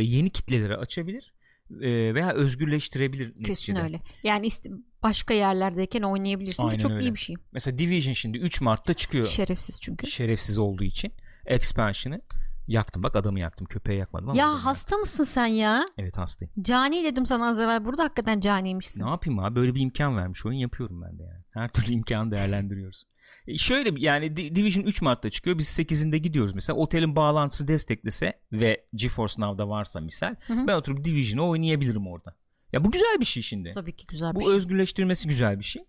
yeni 0.00 0.30
kitlelere 0.30 0.76
açabilir 0.76 1.32
e, 1.80 2.14
veya 2.14 2.32
özgürleştirebilir. 2.32 3.32
Kesin 3.34 3.50
neticede. 3.50 3.80
öyle. 3.82 4.00
Yani 4.22 4.46
ist- 4.46 4.80
başka 5.04 5.34
yerlerdeyken 5.34 6.02
oynayabilirsin 6.02 6.62
Aynen 6.62 6.76
ki 6.76 6.82
çok 6.82 6.90
öyle. 6.90 7.04
iyi 7.04 7.14
bir 7.14 7.20
şey. 7.20 7.36
Mesela 7.52 7.78
Division 7.78 8.14
şimdi 8.14 8.38
3 8.38 8.60
Mart'ta 8.60 8.94
çıkıyor. 8.94 9.26
Şerefsiz 9.26 9.80
çünkü. 9.80 10.06
Şerefsiz 10.06 10.58
olduğu 10.58 10.84
için 10.84 11.12
expansion'ı. 11.46 12.20
Yaktım 12.68 13.02
bak 13.02 13.16
adamı 13.16 13.40
yaktım. 13.40 13.66
Köpeği 13.66 13.98
yakmadım 13.98 14.28
ama. 14.28 14.38
Ya 14.38 14.64
hasta 14.64 14.96
mısın 14.96 15.24
sen 15.24 15.46
ya? 15.46 15.72
yaktım. 15.74 15.94
Evet 15.98 16.18
hastayım. 16.18 16.52
Cani 16.62 17.04
dedim 17.04 17.26
sana 17.26 17.48
az 17.48 17.58
evvel. 17.60 17.84
Burada 17.84 18.04
hakikaten 18.04 18.40
caniymişsin. 18.40 19.04
Ne 19.04 19.08
yapayım 19.10 19.38
abi 19.38 19.56
böyle 19.56 19.74
bir 19.74 19.80
imkan 19.80 20.16
vermiş 20.16 20.46
oyun 20.46 20.58
yapıyorum 20.58 21.02
ben 21.02 21.18
de 21.18 21.22
yani. 21.22 21.44
Her 21.50 21.68
türlü 21.68 21.92
imkanı 21.92 22.30
değerlendiriyoruz. 22.30 23.04
E 23.46 23.58
şöyle 23.58 23.90
yani 24.00 24.36
Di- 24.36 24.54
Division 24.56 24.84
3 24.84 25.02
Mart'ta 25.02 25.30
çıkıyor 25.30 25.58
biz 25.58 25.78
8'inde 25.78 26.16
gidiyoruz 26.16 26.54
mesela 26.54 26.76
otelin 26.76 27.16
bağlantısı 27.16 27.68
desteklese 27.68 28.40
ve 28.52 28.84
GeForce 28.94 29.34
Now'da 29.38 29.68
varsa 29.68 30.00
misal 30.00 30.34
Hı 30.46 30.52
hı. 30.54 30.66
ben 30.66 30.74
oturup 30.74 31.04
Division'ı 31.04 31.48
oynayabilirim 31.48 32.06
orada. 32.06 32.34
Ya 32.74 32.84
bu 32.84 32.90
güzel 32.90 33.16
bir 33.20 33.24
şey 33.24 33.42
şimdi. 33.42 33.70
Tabii 33.74 33.92
ki 33.96 34.06
güzel 34.08 34.30
bir 34.30 34.36
Bu 34.36 34.40
şey. 34.42 34.52
özgürleştirmesi 34.52 35.28
güzel 35.28 35.58
bir 35.58 35.64
şey. 35.64 35.84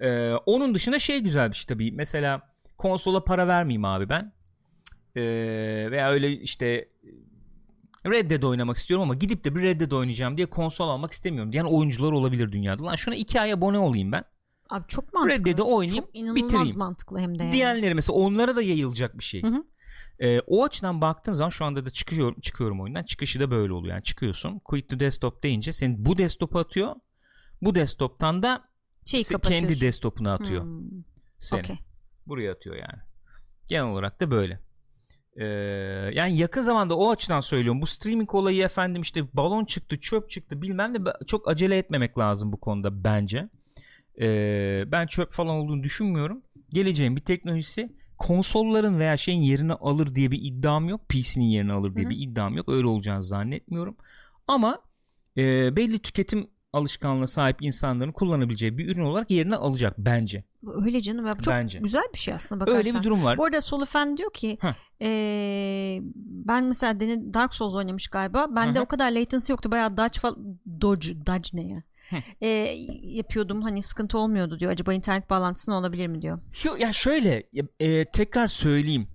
Ee, 0.00 0.32
onun 0.46 0.74
dışında 0.74 0.98
şey 0.98 1.20
güzel 1.20 1.50
bir 1.50 1.56
şey 1.56 1.66
tabii. 1.66 1.92
Mesela 1.92 2.42
konsola 2.78 3.24
para 3.24 3.48
vermeyeyim 3.48 3.84
abi 3.84 4.08
ben. 4.08 4.32
Ee, 5.16 5.22
veya 5.90 6.10
öyle 6.10 6.32
işte 6.32 6.88
Red 8.06 8.30
Dead 8.30 8.42
oynamak 8.42 8.76
istiyorum 8.76 9.02
ama 9.02 9.14
gidip 9.14 9.44
de 9.44 9.54
bir 9.54 9.62
Red 9.62 9.80
Dead 9.80 9.90
oynayacağım 9.90 10.36
diye 10.36 10.46
konsol 10.46 10.88
almak 10.88 11.12
istemiyorum 11.12 11.52
diyen 11.52 11.64
oyuncular 11.64 12.12
olabilir 12.12 12.52
dünyada. 12.52 12.84
Lan 12.84 12.94
şuna 12.96 13.14
iki 13.14 13.40
ay 13.40 13.52
abone 13.52 13.78
olayım 13.78 14.12
ben. 14.12 14.24
Abi 14.70 14.84
çok 14.88 15.12
mantıklı. 15.14 15.38
Red 15.40 15.46
Dead'i 15.46 15.62
oynayayım, 15.62 16.04
Çok 16.04 16.16
inanılmaz 16.16 16.44
bitireyim. 16.44 16.78
mantıklı 16.78 17.18
hem 17.20 17.38
de 17.38 17.42
yani. 17.42 17.52
Diyenleri 17.52 17.94
mesela 17.94 18.18
onlara 18.18 18.56
da 18.56 18.62
yayılacak 18.62 19.18
bir 19.18 19.24
şey. 19.24 19.42
Hı 19.42 19.46
hı. 19.46 19.64
Ee, 20.20 20.40
o 20.40 20.64
açıdan 20.64 21.00
baktığım 21.00 21.36
zaman 21.36 21.50
şu 21.50 21.64
anda 21.64 21.84
da 21.84 21.90
çıkıyorum, 21.90 22.40
çıkıyorum 22.40 22.80
oyundan. 22.80 23.02
Çıkışı 23.02 23.40
da 23.40 23.50
böyle 23.50 23.72
oluyor. 23.72 23.94
Yani 23.94 24.02
çıkıyorsun 24.02 24.58
quit 24.58 24.88
to 24.88 25.00
desktop 25.00 25.42
deyince 25.42 25.72
seni 25.72 26.04
bu 26.04 26.18
desktop'a 26.18 26.60
atıyor. 26.60 26.94
Bu 27.62 27.74
desktop'tan 27.74 28.42
da 28.42 28.68
kapatıyorsun. 29.32 29.66
kendi 29.66 29.80
desktop'una 29.80 30.34
atıyor. 30.34 30.62
Hmm, 30.62 30.80
seni. 31.38 31.60
okey. 31.60 31.76
Buraya 32.26 32.52
atıyor 32.52 32.76
yani. 32.76 33.02
Genel 33.68 33.84
olarak 33.84 34.20
da 34.20 34.30
böyle. 34.30 34.60
Ee, 35.36 35.44
yani 36.14 36.36
yakın 36.36 36.60
zamanda 36.60 36.96
o 36.96 37.10
açıdan 37.10 37.40
söylüyorum. 37.40 37.82
Bu 37.82 37.86
streaming 37.86 38.34
olayı 38.34 38.64
efendim 38.64 39.02
işte 39.02 39.36
balon 39.36 39.64
çıktı, 39.64 40.00
çöp 40.00 40.30
çıktı 40.30 40.62
bilmem 40.62 40.94
de 40.94 41.12
çok 41.26 41.48
acele 41.48 41.78
etmemek 41.78 42.18
lazım 42.18 42.52
bu 42.52 42.60
konuda 42.60 43.04
bence. 43.04 43.48
Ee, 44.20 44.84
ben 44.86 45.06
çöp 45.06 45.32
falan 45.32 45.56
olduğunu 45.56 45.82
düşünmüyorum. 45.82 46.42
Geleceğin 46.68 47.16
bir 47.16 47.20
teknolojisi 47.20 47.96
konsolların 48.18 48.98
veya 48.98 49.16
şeyin 49.16 49.42
yerini 49.42 49.72
alır 49.72 50.14
diye 50.14 50.30
bir 50.30 50.38
iddiam 50.42 50.88
yok. 50.88 51.08
PC'nin 51.08 51.44
yerini 51.44 51.72
alır 51.72 51.94
diye 51.94 52.04
Hı 52.04 52.08
hı. 52.08 52.10
bir 52.10 52.18
iddiam 52.18 52.56
yok. 52.56 52.68
Öyle 52.68 52.86
olacağını 52.86 53.24
zannetmiyorum. 53.24 53.96
Ama 54.48 54.78
e, 55.36 55.76
belli 55.76 55.98
tüketim 55.98 56.46
alışkanlığına 56.72 57.26
sahip 57.26 57.62
insanların 57.62 58.12
kullanabileceği 58.12 58.78
bir 58.78 58.88
ürün 58.88 59.02
olarak 59.02 59.30
yerini 59.30 59.56
alacak 59.56 59.94
bence. 59.98 60.44
Öyle 60.66 61.00
canım. 61.00 61.26
ya, 61.26 61.34
Çok 61.34 61.54
Bence. 61.54 61.78
güzel 61.78 62.02
bir 62.12 62.18
şey 62.18 62.34
aslında 62.34 62.60
bakarsan. 62.60 62.78
Öyle 62.78 62.94
bir 62.98 63.02
durum 63.04 63.24
var. 63.24 63.38
Bu 63.38 63.44
arada 63.44 63.60
Solufen 63.60 64.16
diyor 64.16 64.32
ki 64.32 64.58
Heh. 64.60 64.74
eee, 65.00 66.00
ben 66.16 66.64
mesela 66.64 67.00
Dark 67.34 67.54
Souls 67.54 67.74
oynamış 67.74 68.08
galiba. 68.08 68.46
Bende 68.56 68.74
Hı 68.78 68.80
hı. 68.80 68.84
o 68.84 68.86
kadar 68.86 69.12
latency 69.12 69.52
yoktu. 69.52 69.70
Bayağı 69.70 69.96
dodge 69.96 70.20
dodge, 70.80 71.26
dodge 71.26 71.48
ne 71.52 71.62
ya? 71.68 71.82
Eee, 72.40 72.86
yapıyordum 73.02 73.62
hani 73.62 73.82
sıkıntı 73.82 74.18
olmuyordu 74.18 74.60
diyor. 74.60 74.72
Acaba 74.72 74.94
internet 74.94 75.30
bağlantısı 75.30 75.70
ne 75.70 75.74
olabilir 75.74 76.06
mi 76.06 76.22
diyor. 76.22 76.38
Yo, 76.64 76.76
ya 76.76 76.92
şöyle 76.92 77.42
e, 77.80 78.04
tekrar 78.04 78.46
söyleyeyim. 78.46 79.08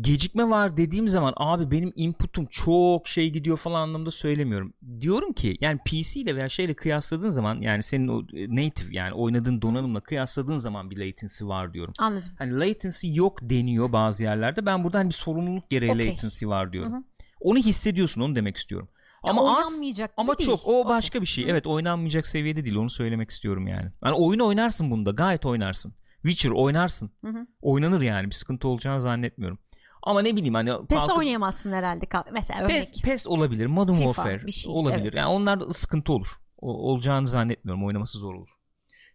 Gecikme 0.00 0.48
var 0.48 0.76
dediğim 0.76 1.08
zaman 1.08 1.32
abi 1.36 1.70
benim 1.70 1.92
input'um 1.96 2.46
çok 2.46 3.08
şey 3.08 3.30
gidiyor 3.30 3.56
falan 3.56 3.80
anlamda 3.80 4.10
söylemiyorum. 4.10 4.72
Diyorum 5.00 5.32
ki 5.32 5.58
yani 5.60 5.78
PC 5.78 6.20
ile 6.20 6.36
veya 6.36 6.48
şeyle 6.48 6.74
kıyasladığın 6.74 7.30
zaman 7.30 7.60
yani 7.60 7.82
senin 7.82 8.08
o 8.08 8.22
e, 8.34 8.56
native 8.56 8.88
yani 8.90 9.12
oynadığın 9.12 9.62
donanımla 9.62 10.00
kıyasladığın 10.00 10.58
zaman 10.58 10.90
bir 10.90 10.96
latency 10.96 11.44
var 11.44 11.74
diyorum. 11.74 11.94
Anladım. 11.98 12.32
Hani 12.38 12.60
latency 12.60 13.14
yok 13.14 13.38
deniyor 13.42 13.92
bazı 13.92 14.22
yerlerde. 14.22 14.66
Ben 14.66 14.84
burada 14.84 14.98
hani 14.98 15.08
bir 15.08 15.14
sorumluluk 15.14 15.70
gereği 15.70 15.92
Okey. 15.92 16.08
latency 16.08 16.46
var 16.46 16.72
diyorum. 16.72 16.92
Hı 16.92 16.96
hı. 16.96 17.02
Onu 17.40 17.58
hissediyorsun 17.58 18.20
onu 18.20 18.36
demek 18.36 18.56
istiyorum. 18.56 18.88
Ama 19.22 19.42
Ya 19.42 19.48
az 19.58 19.80
ama 20.16 20.38
değil. 20.38 20.50
çok 20.50 20.60
o 20.66 20.88
başka 20.88 21.20
bir 21.20 21.26
şey. 21.26 21.50
Evet 21.50 21.66
oynanmayacak 21.66 22.26
seviyede 22.26 22.64
değil 22.64 22.76
onu 22.76 22.90
söylemek 22.90 23.30
istiyorum 23.30 23.66
yani. 23.66 23.90
Hani 24.00 24.14
oyun 24.14 24.40
oynarsın 24.40 24.90
bunda 24.90 25.10
gayet 25.10 25.46
oynarsın. 25.46 25.94
Witcher 26.22 26.50
oynarsın. 26.50 27.10
Hı 27.24 27.28
hı. 27.30 27.46
Oynanır 27.62 28.00
yani 28.00 28.26
bir 28.26 28.34
sıkıntı 28.34 28.68
olacağını 28.68 29.00
zannetmiyorum. 29.00 29.58
Ama 30.02 30.22
ne 30.22 30.36
bileyim 30.36 30.54
hani 30.54 30.70
PES 30.88 30.98
kalkıp- 30.98 31.18
oynayamazsın 31.18 31.72
herhalde. 31.72 32.06
Mesela 32.32 32.60
örnek. 32.60 32.70
PES, 32.70 33.02
PES 33.02 33.26
olabilir. 33.26 33.66
Modern 33.66 33.94
FIFA, 33.96 34.06
Warfare 34.06 34.46
bir 34.46 34.52
şey, 34.52 34.72
olabilir. 34.72 35.02
evet. 35.02 35.16
Yani 35.16 35.26
onlarda 35.26 35.72
sıkıntı 35.72 36.12
olur. 36.12 36.26
O, 36.58 36.72
olacağını 36.92 37.26
zannetmiyorum. 37.26 37.86
Oynaması 37.86 38.18
zor 38.18 38.34
olur. 38.34 38.48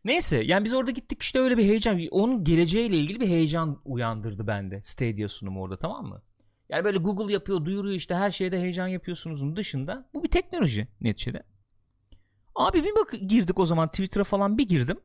Neyse 0.05 0.43
yani 0.45 0.65
biz 0.65 0.73
orada 0.73 0.91
gittik 0.91 1.21
işte 1.21 1.39
öyle 1.39 1.57
bir 1.57 1.63
heyecan. 1.63 1.99
Onun 2.11 2.43
geleceğiyle 2.43 2.97
ilgili 2.97 3.19
bir 3.19 3.27
heyecan 3.27 3.81
uyandırdı 3.85 4.47
bende. 4.47 4.81
Stadia 4.83 5.29
sunumu 5.29 5.61
orada 5.61 5.77
tamam 5.79 6.05
mı? 6.05 6.21
Yani 6.73 6.83
böyle 6.83 6.97
Google 6.97 7.33
yapıyor, 7.33 7.65
duyuruyor 7.65 7.95
işte 7.95 8.15
her 8.15 8.31
şeyde 8.31 8.59
heyecan 8.61 8.87
yapıyorsunuzun 8.87 9.55
dışında. 9.55 10.09
Bu 10.13 10.23
bir 10.23 10.31
teknoloji 10.31 10.87
neticede. 11.01 11.43
Abi 12.55 12.83
bir 12.83 12.95
bak 12.95 13.11
girdik 13.27 13.59
o 13.59 13.65
zaman 13.65 13.87
Twitter'a 13.87 14.23
falan 14.23 14.57
bir 14.57 14.67
girdim. 14.67 14.97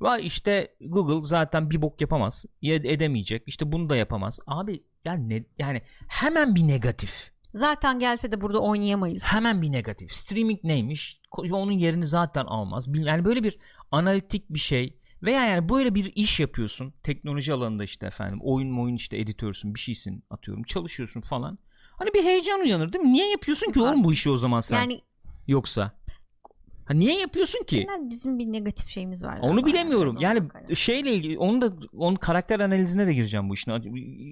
Vay 0.00 0.26
işte 0.26 0.76
Google 0.80 1.26
zaten 1.26 1.70
bir 1.70 1.82
bok 1.82 2.00
yapamaz. 2.00 2.44
Ya 2.62 2.74
edemeyecek. 2.74 3.42
İşte 3.46 3.72
bunu 3.72 3.90
da 3.90 3.96
yapamaz. 3.96 4.40
Abi 4.46 4.84
yani 5.04 5.28
ne 5.28 5.44
yani 5.58 5.82
hemen 6.08 6.54
bir 6.54 6.68
negatif. 6.68 7.30
Zaten 7.52 7.98
gelse 7.98 8.32
de 8.32 8.40
burada 8.40 8.58
oynayamayız. 8.58 9.24
Hemen 9.24 9.62
bir 9.62 9.72
negatif. 9.72 10.12
Streaming 10.12 10.64
neymiş? 10.64 11.20
Onun 11.32 11.72
yerini 11.72 12.06
zaten 12.06 12.44
almaz. 12.44 12.86
Yani 12.94 13.24
böyle 13.24 13.42
bir 13.42 13.58
analitik 13.90 14.50
bir 14.50 14.58
şey 14.58 14.98
veya 15.22 15.46
yani 15.46 15.68
böyle 15.68 15.94
bir 15.94 16.12
iş 16.14 16.40
yapıyorsun 16.40 16.94
teknoloji 17.02 17.52
alanında 17.52 17.84
işte 17.84 18.06
efendim 18.06 18.38
oyun 18.42 18.78
oyun 18.78 18.94
işte 18.94 19.18
editörsün 19.18 19.74
bir 19.74 19.80
şeysin 19.80 20.24
atıyorum 20.30 20.62
çalışıyorsun 20.62 21.20
falan. 21.20 21.58
Hani 21.98 22.14
bir 22.14 22.24
heyecan 22.24 22.60
uyanır 22.60 22.92
değil 22.92 23.04
mi? 23.04 23.12
Niye 23.12 23.30
yapıyorsun 23.30 23.72
ki 23.72 23.80
oğlum 23.80 24.04
bu 24.04 24.12
işi 24.12 24.30
o 24.30 24.36
zaman 24.36 24.60
sen? 24.60 24.76
Yani 24.76 25.00
Yoksa. 25.46 25.92
Ha 26.84 26.94
niye 26.94 27.20
yapıyorsun 27.20 27.64
ki? 27.64 27.76
genel 27.76 28.10
bizim 28.10 28.38
bir 28.38 28.46
negatif 28.46 28.88
şeyimiz 28.88 29.24
var. 29.24 29.38
Onu 29.42 29.66
bilemiyorum. 29.66 30.16
Yani 30.20 30.48
kaynaklı. 30.48 30.76
şeyle 30.76 31.12
ilgili 31.12 31.38
onu 31.38 31.62
da 31.62 31.76
onun 31.92 32.16
karakter 32.16 32.60
analizine 32.60 33.06
de 33.06 33.14
gireceğim 33.14 33.48
bu 33.48 33.54
işin. 33.54 33.72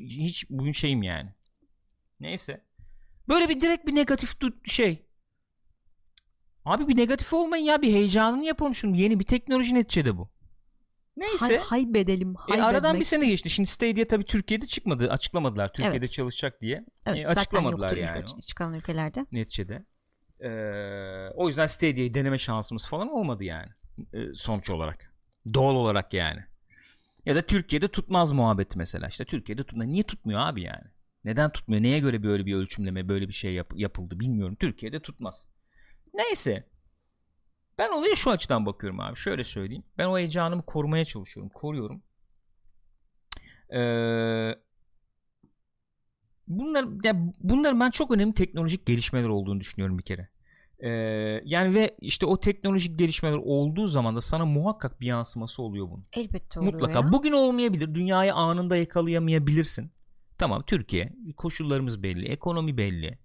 Hiç 0.08 0.50
bugün 0.50 0.72
şeyim 0.72 1.02
yani. 1.02 1.30
Neyse. 2.20 2.64
Böyle 3.28 3.48
bir 3.48 3.60
direkt 3.60 3.86
bir 3.86 3.94
negatif 3.94 4.34
şey. 4.64 5.06
Abi 6.64 6.88
bir 6.88 6.96
negatif 6.96 7.32
olmayın 7.32 7.64
ya 7.64 7.82
bir 7.82 7.92
heyecanını 7.92 8.44
yapalım 8.44 8.74
şunu. 8.74 8.96
Yeni 8.96 9.20
bir 9.20 9.24
teknoloji 9.24 9.74
neticede 9.74 10.16
bu. 10.16 10.28
Neyse. 11.24 11.44
Hay, 11.46 11.58
haybedelim. 11.58 12.30
E, 12.30 12.34
haybetmek. 12.38 12.68
aradan 12.68 13.00
bir 13.00 13.04
sene 13.04 13.26
geçti. 13.28 13.50
Şimdi 13.50 13.68
Stadia 13.68 14.04
tabii 14.04 14.24
Türkiye'de 14.24 14.66
çıkmadı. 14.66 15.10
Açıklamadılar. 15.10 15.68
Türkiye'de 15.72 15.96
Evet. 15.96 16.12
çalışacak 16.12 16.60
diye. 16.60 16.84
Evet, 17.06 17.18
E, 17.18 17.22
zaten 17.22 17.40
açıklamadılar 17.40 17.96
yoktur 17.96 18.14
yani. 18.16 18.42
çıkan 18.46 18.74
ülkelerde. 18.74 19.26
neticede. 19.32 19.84
Ee, 20.40 20.48
o 21.34 21.48
yüzden 21.48 21.66
Stadia'yı 21.66 22.14
deneme 22.14 22.38
şansımız 22.38 22.86
falan 22.86 23.08
olmadı 23.08 23.44
yani. 23.44 23.68
Ee, 24.12 24.34
sonuç 24.34 24.70
olarak. 24.70 25.14
Doğal 25.54 25.74
olarak 25.74 26.14
yani. 26.14 26.40
Ya 27.26 27.34
da 27.36 27.42
Türkiye'de 27.42 27.88
tutmaz 27.88 28.32
muhabbeti 28.32 28.78
mesela. 28.78 29.08
İşte 29.08 29.24
Türkiye'de 29.24 29.62
tutma. 29.62 29.84
Niye 29.84 30.02
tutmuyor 30.02 30.40
abi 30.40 30.62
yani? 30.62 30.84
Neden 31.24 31.50
tutmuyor? 31.52 31.82
Neye 31.82 31.98
göre 31.98 32.22
böyle 32.22 32.46
bir 32.46 32.54
ölçümleme, 32.54 33.08
böyle 33.08 33.28
bir 33.28 33.32
şey 33.32 33.54
yap- 33.54 33.72
yapıldı 33.76 34.20
bilmiyorum. 34.20 34.56
Türkiye'de 34.60 35.00
tutmaz. 35.00 35.46
Neyse. 36.14 36.68
Ben 37.78 37.90
olaya 37.90 38.14
şu 38.14 38.30
açıdan 38.30 38.66
bakıyorum 38.66 39.00
abi. 39.00 39.16
Şöyle 39.16 39.44
söyleyeyim. 39.44 39.84
Ben 39.98 40.06
o 40.06 40.18
heyecanımı 40.18 40.62
korumaya 40.62 41.04
çalışıyorum. 41.04 41.50
Koruyorum. 41.54 42.02
Ee, 43.74 44.54
bunlar 46.48 47.04
ya 47.04 47.32
bunların 47.40 47.80
ben 47.80 47.90
çok 47.90 48.10
önemli 48.10 48.34
teknolojik 48.34 48.86
gelişmeler 48.86 49.28
olduğunu 49.28 49.60
düşünüyorum 49.60 49.98
bir 49.98 50.02
kere. 50.02 50.28
Ee, 50.78 50.88
yani 51.44 51.74
ve 51.74 51.96
işte 52.00 52.26
o 52.26 52.40
teknolojik 52.40 52.98
gelişmeler 52.98 53.36
olduğu 53.44 53.86
zaman 53.86 54.16
da 54.16 54.20
sana 54.20 54.44
muhakkak 54.44 55.00
bir 55.00 55.06
yansıması 55.06 55.62
oluyor 55.62 55.90
bunun. 55.90 56.06
Elbette 56.12 56.60
oluyor 56.60 56.72
Mutlaka. 56.74 57.00
ya. 57.00 57.12
Bugün 57.12 57.32
olmayabilir. 57.32 57.94
Dünyayı 57.94 58.34
anında 58.34 58.76
yakalayamayabilirsin. 58.76 59.90
Tamam 60.38 60.62
Türkiye. 60.66 61.12
Koşullarımız 61.36 62.02
belli. 62.02 62.28
Ekonomi 62.28 62.76
belli. 62.76 63.18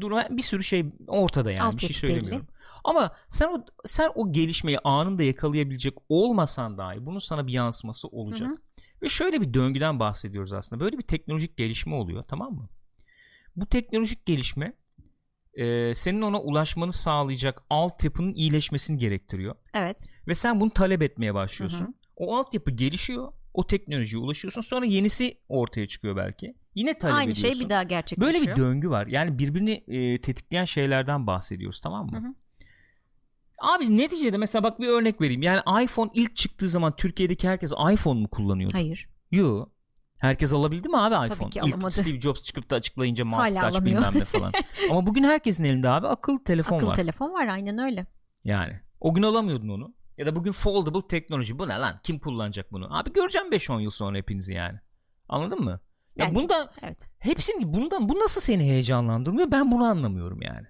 Durum 0.00 0.18
bir 0.30 0.42
sürü 0.42 0.64
şey 0.64 0.86
ortada 1.06 1.50
yani. 1.50 1.58
bir 1.58 1.64
Altyapı 1.64 1.94
şey 1.94 2.10
söylemiyorum. 2.10 2.46
Ama 2.84 3.10
sen 3.28 3.48
o 3.48 3.64
sen 3.84 4.10
o 4.14 4.32
gelişmeyi 4.32 4.78
anında 4.78 5.22
yakalayabilecek 5.22 5.94
olmasan 6.08 6.78
dahi 6.78 7.06
bunun 7.06 7.18
sana 7.18 7.46
bir 7.46 7.52
yansıması 7.52 8.08
olacak. 8.08 8.48
Hı 8.48 8.52
hı. 8.52 8.58
Ve 9.02 9.08
şöyle 9.08 9.40
bir 9.40 9.54
döngüden 9.54 10.00
bahsediyoruz 10.00 10.52
aslında. 10.52 10.84
Böyle 10.84 10.98
bir 10.98 11.02
teknolojik 11.02 11.56
gelişme 11.56 11.94
oluyor 11.94 12.24
tamam 12.28 12.52
mı? 12.52 12.68
Bu 13.56 13.66
teknolojik 13.66 14.26
gelişme 14.26 14.72
e, 15.54 15.94
senin 15.94 16.22
ona 16.22 16.40
ulaşmanı 16.40 16.92
sağlayacak 16.92 17.62
altyapının 17.70 18.34
iyileşmesini 18.34 18.98
gerektiriyor. 18.98 19.54
Evet. 19.74 20.06
Ve 20.28 20.34
sen 20.34 20.60
bunu 20.60 20.70
talep 20.70 21.02
etmeye 21.02 21.34
başlıyorsun. 21.34 21.84
Hı 21.84 21.88
hı. 21.88 21.92
O 22.16 22.36
altyapı 22.36 22.70
gelişiyor. 22.70 23.32
O 23.54 23.66
teknolojiye 23.66 24.22
ulaşıyorsun. 24.22 24.60
Sonra 24.60 24.84
yenisi 24.84 25.38
ortaya 25.48 25.88
çıkıyor 25.88 26.16
belki. 26.16 26.54
Yine 26.74 26.98
talep 26.98 27.14
Aynı 27.14 27.30
ediyorsun. 27.30 27.58
şey 27.58 27.64
bir 27.64 27.70
daha 27.70 27.82
gerçekleşiyor. 27.82 28.34
Böyle 28.34 28.52
bir 28.52 28.56
döngü 28.62 28.90
var. 28.90 29.06
Yani 29.06 29.38
birbirini 29.38 29.84
e, 29.88 30.20
tetikleyen 30.20 30.64
şeylerden 30.64 31.26
bahsediyoruz 31.26 31.80
tamam 31.80 32.06
mı? 32.10 32.16
Hı 32.18 32.28
hı. 32.28 32.34
Abi 33.58 33.98
neticede 33.98 34.36
mesela 34.36 34.62
bak 34.62 34.80
bir 34.80 34.88
örnek 34.88 35.20
vereyim. 35.20 35.42
Yani 35.42 35.60
iPhone 35.84 36.10
ilk 36.14 36.36
çıktığı 36.36 36.68
zaman 36.68 36.96
Türkiye'deki 36.96 37.48
herkes 37.48 37.72
iPhone 37.92 38.20
mu 38.20 38.28
kullanıyordu? 38.28 38.74
Hayır. 38.74 39.08
Yok. 39.30 39.70
Herkes 40.18 40.52
alabildi 40.52 40.88
mi 40.88 40.96
abi 40.98 41.32
iPhone? 41.32 41.50
ki 41.50 41.58
İlk 41.64 41.74
alamadı. 41.74 41.90
Steve 41.90 42.20
Jobs 42.20 42.42
çıkıp 42.42 42.70
da 42.70 42.76
açıklayınca 42.76 43.24
multitouch 43.24 43.84
bilmem 43.84 44.12
ne 44.14 44.24
falan. 44.24 44.52
Ama 44.90 45.06
bugün 45.06 45.24
herkesin 45.24 45.64
elinde 45.64 45.88
abi 45.88 46.06
akıllı 46.06 46.44
telefon 46.44 46.76
Akıllı 46.76 46.90
var. 46.90 46.96
telefon 46.96 47.32
var 47.32 47.46
aynen 47.46 47.78
öyle. 47.78 48.06
Yani 48.44 48.80
o 49.00 49.14
gün 49.14 49.22
alamıyordun 49.22 49.68
onu. 49.68 49.94
Ya 50.18 50.26
da 50.26 50.36
bugün 50.36 50.52
foldable 50.52 51.08
teknoloji. 51.08 51.58
Bu 51.58 51.68
ne 51.68 51.78
lan? 51.78 51.96
Kim 52.02 52.18
kullanacak 52.18 52.72
bunu? 52.72 52.98
Abi 52.98 53.12
göreceğim 53.12 53.48
5-10 53.52 53.80
yıl 53.82 53.90
sonra 53.90 54.18
hepinizi 54.18 54.54
yani. 54.54 54.78
Anladın 55.28 55.60
mı? 55.60 55.80
Ya 56.16 56.24
Yani- 56.26 56.34
bundan 56.34 56.70
Evet. 56.82 57.08
hepsini 57.18 57.72
bundan 57.74 58.08
bu 58.08 58.18
nasıl 58.18 58.40
seni 58.40 58.62
heyecanlandırmıyor? 58.64 59.52
Ben 59.52 59.70
bunu 59.70 59.84
anlamıyorum 59.84 60.42
yani. 60.42 60.66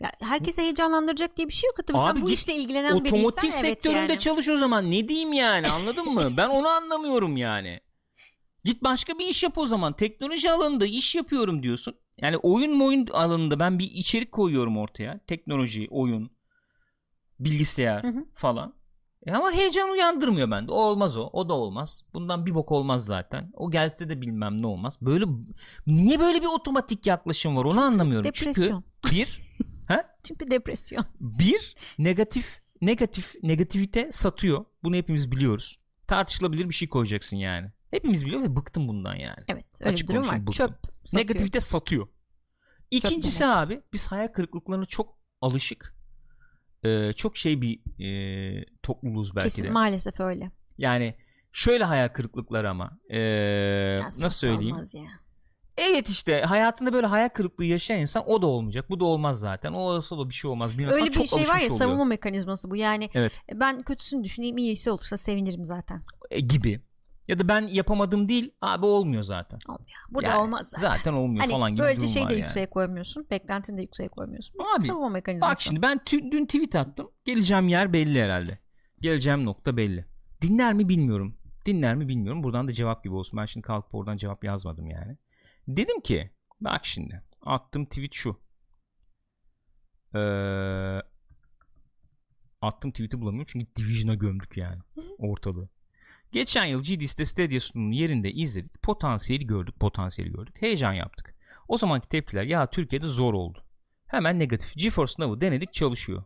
Ya 0.00 0.12
herkese 0.22 0.62
heyecanlandıracak 0.62 1.36
diye 1.36 1.48
bir 1.48 1.52
şey 1.52 1.68
yok. 1.68 1.86
Tabii 1.86 1.98
Abi 1.98 2.18
sen 2.18 2.26
bu 2.26 2.30
işle 2.30 2.54
ilgilenen 2.54 2.98
biriysen 3.04 3.16
Otomotiv 3.18 3.48
evet 3.48 3.54
sektöründe 3.60 3.98
yani. 4.12 4.18
çalış 4.18 4.48
o 4.48 4.56
zaman. 4.56 4.90
Ne 4.90 5.08
diyeyim 5.08 5.32
yani? 5.32 5.68
Anladın 5.68 6.14
mı? 6.14 6.30
Ben 6.36 6.48
onu 6.48 6.68
anlamıyorum 6.68 7.36
yani. 7.36 7.80
Git 8.64 8.84
başka 8.84 9.18
bir 9.18 9.26
iş 9.26 9.42
yap 9.42 9.58
o 9.58 9.66
zaman. 9.66 9.92
Teknoloji 9.92 10.50
alanında 10.50 10.86
iş 10.86 11.14
yapıyorum 11.14 11.62
diyorsun. 11.62 11.94
Yani 12.18 12.36
oyun 12.36 12.80
oyun 12.80 13.06
alanında 13.06 13.58
ben 13.58 13.78
bir 13.78 13.90
içerik 13.90 14.32
koyuyorum 14.32 14.76
ortaya. 14.78 15.20
Teknoloji, 15.26 15.86
oyun, 15.90 16.30
bilgisayar 17.40 18.02
Hı 18.02 18.08
hı. 18.08 18.24
falan. 18.34 18.74
E 19.26 19.32
ama 19.32 19.52
heyecan 19.52 19.90
uyandırmıyor 19.90 20.50
bende. 20.50 20.72
O 20.72 20.74
olmaz 20.74 21.16
o. 21.16 21.30
O 21.32 21.48
da 21.48 21.54
olmaz. 21.54 22.04
Bundan 22.14 22.46
bir 22.46 22.54
bok 22.54 22.72
olmaz 22.72 23.04
zaten. 23.04 23.50
O 23.54 23.70
gelse 23.70 24.08
de 24.08 24.20
bilmem 24.20 24.62
ne 24.62 24.66
olmaz. 24.66 24.98
Böyle 25.02 25.24
niye 25.86 26.20
böyle 26.20 26.42
bir 26.42 26.46
otomatik 26.46 27.06
yaklaşım 27.06 27.56
var 27.56 27.64
onu 27.64 27.80
anlamıyorum. 27.80 28.24
Depresyon. 28.24 28.84
Çünkü 29.04 29.16
bir 29.16 29.40
Çünkü 30.24 30.50
depresyon. 30.50 31.04
bir 31.20 31.74
negatif 31.98 32.60
negatif 32.80 33.34
negativite 33.42 34.12
satıyor. 34.12 34.64
Bunu 34.82 34.96
hepimiz 34.96 35.32
biliyoruz. 35.32 35.78
Tartışılabilir 36.06 36.68
bir 36.68 36.74
şey 36.74 36.88
koyacaksın 36.88 37.36
yani. 37.36 37.70
Hepimiz 37.90 38.24
biliyoruz 38.26 38.46
ve 38.46 38.56
bıktım 38.56 38.88
bundan 38.88 39.14
yani. 39.14 39.44
Evet 39.48 39.66
öyle 39.80 39.92
Açık 39.92 40.08
bir 40.08 40.14
durum 40.14 40.28
var. 40.28 40.46
bıktım. 40.46 40.66
Çöp 40.66 40.76
satıyor. 41.04 41.24
Negativite 41.24 41.60
satıyor. 41.60 42.08
İkincisi 42.90 43.40
demek. 43.40 43.56
abi 43.56 43.82
biz 43.92 44.12
hayal 44.12 44.28
kırıklıklarına 44.28 44.86
çok 44.86 45.18
alışık. 45.40 45.97
Ee, 46.84 47.12
çok 47.12 47.36
şey 47.36 47.62
bir 47.62 47.80
e, 48.04 48.64
topluluğuz 48.82 49.36
belki 49.36 49.44
Kesin 49.48 49.64
de. 49.64 49.70
maalesef 49.70 50.20
öyle. 50.20 50.50
Yani 50.78 51.14
şöyle 51.52 51.84
hayal 51.84 52.08
kırıklıkları 52.08 52.70
ama 52.70 52.98
ee, 53.10 53.18
Ya, 53.18 54.04
nasıl 54.04 54.28
söyleyeyim? 54.28 54.74
olmaz 54.74 54.94
ya. 54.94 55.02
Evet 55.76 56.08
işte 56.08 56.40
hayatında 56.42 56.92
böyle 56.92 57.06
hayal 57.06 57.28
kırıklığı 57.28 57.64
yaşayan 57.64 58.00
insan 58.00 58.22
o 58.28 58.42
da 58.42 58.46
olmayacak. 58.46 58.90
Bu 58.90 59.00
da 59.00 59.04
olmaz 59.04 59.40
zaten. 59.40 59.72
O 59.72 59.78
olsa 59.78 60.18
da 60.18 60.28
bir 60.28 60.34
şey 60.34 60.50
olmaz. 60.50 60.78
Bilmem 60.78 60.92
Öyle 60.94 61.06
bir 61.06 61.12
Çok 61.12 61.26
şey 61.28 61.42
var 61.48 61.58
ya 61.58 61.66
oluyor. 61.66 61.78
savunma 61.78 62.04
mekanizması 62.04 62.70
bu. 62.70 62.76
Yani 62.76 63.10
Evet. 63.14 63.40
ben 63.54 63.82
kötüsünü 63.82 64.24
düşüneyim 64.24 64.58
iyisi 64.58 64.90
olursa 64.90 65.16
sevinirim 65.16 65.64
zaten. 65.64 66.02
e, 66.30 66.40
gibi. 66.40 66.80
Ya 67.28 67.38
da 67.38 67.48
ben 67.48 67.66
yapamadım 67.66 68.28
değil 68.28 68.50
abi 68.60 68.86
olmuyor 68.86 69.22
zaten. 69.22 69.58
Olmuyor. 69.68 69.88
Burada 70.10 70.28
Yani 70.30 70.40
olmaz 70.40 70.72
zaten. 70.78 71.12
olmuyor 71.12 71.40
Hani 71.40 71.50
falan 71.52 71.70
gibi 71.70 71.78
bir 71.78 71.84
böylece 71.84 72.00
durum 72.00 72.12
şeyi 72.12 72.24
var 72.24 72.30
de 72.30 72.34
yani. 72.34 72.40
yükseğe 72.42 72.70
koymuyorsun. 72.70 73.26
Beklentini 73.30 73.76
de 73.76 73.82
yükseğe 73.82 74.08
koymuyorsun. 74.08 74.56
Abi, 74.76 74.86
savunma 74.86 75.08
mekanizması. 75.08 75.50
Bak 75.50 75.60
şimdi 75.60 75.82
ben 75.82 75.96
tü- 75.98 76.32
dün 76.32 76.46
tweet 76.46 76.76
attım. 76.76 77.10
Geleceğim 77.24 77.68
yer 77.68 77.92
belli 77.92 78.22
herhalde. 78.22 78.52
Geleceğim 79.00 79.44
nokta 79.44 79.76
belli. 79.76 80.06
Dinler 80.42 80.72
mi 80.74 80.88
bilmiyorum. 80.88 81.38
Dinler 81.66 81.94
mi 81.94 82.08
bilmiyorum. 82.08 82.42
Buradan 82.42 82.68
da 82.68 82.72
cevap 82.72 83.04
gibi 83.04 83.14
olsun. 83.14 83.36
Ben 83.38 83.44
şimdi 83.44 83.66
kalkıp 83.66 83.94
oradan 83.94 84.16
cevap 84.16 84.44
yazmadım 84.44 84.86
yani. 84.86 85.16
Dedim 85.68 86.00
ki 86.00 86.30
bak 86.60 86.86
şimdi 86.86 87.22
attım 87.46 87.84
tweet 87.86 88.12
şu. 88.14 88.40
Ee, 90.14 90.18
attım 92.60 92.90
tweet'i 92.90 93.20
bulamıyorum 93.20 93.48
çünkü 93.52 93.66
Division'a 93.76 94.14
gömdük 94.14 94.56
yani 94.56 94.80
ortalığı. 95.18 95.68
Geçen 96.32 96.64
yıl 96.64 96.82
GDS'de 96.82 97.24
Stadia 97.24 97.60
sunumunun 97.60 97.92
yerinde 97.92 98.32
izledik. 98.32 98.82
Potansiyeli 98.82 99.46
gördük. 99.46 99.80
Potansiyeli 99.80 100.32
gördük. 100.32 100.56
Heyecan 100.60 100.92
yaptık. 100.92 101.34
O 101.68 101.78
zamanki 101.78 102.08
tepkiler 102.08 102.44
ya 102.44 102.70
Türkiye'de 102.70 103.06
zor 103.06 103.34
oldu. 103.34 103.64
Hemen 104.06 104.38
negatif. 104.38 104.76
GeForce 104.76 105.14
Now'ı 105.18 105.40
denedik 105.40 105.72
çalışıyor. 105.72 106.24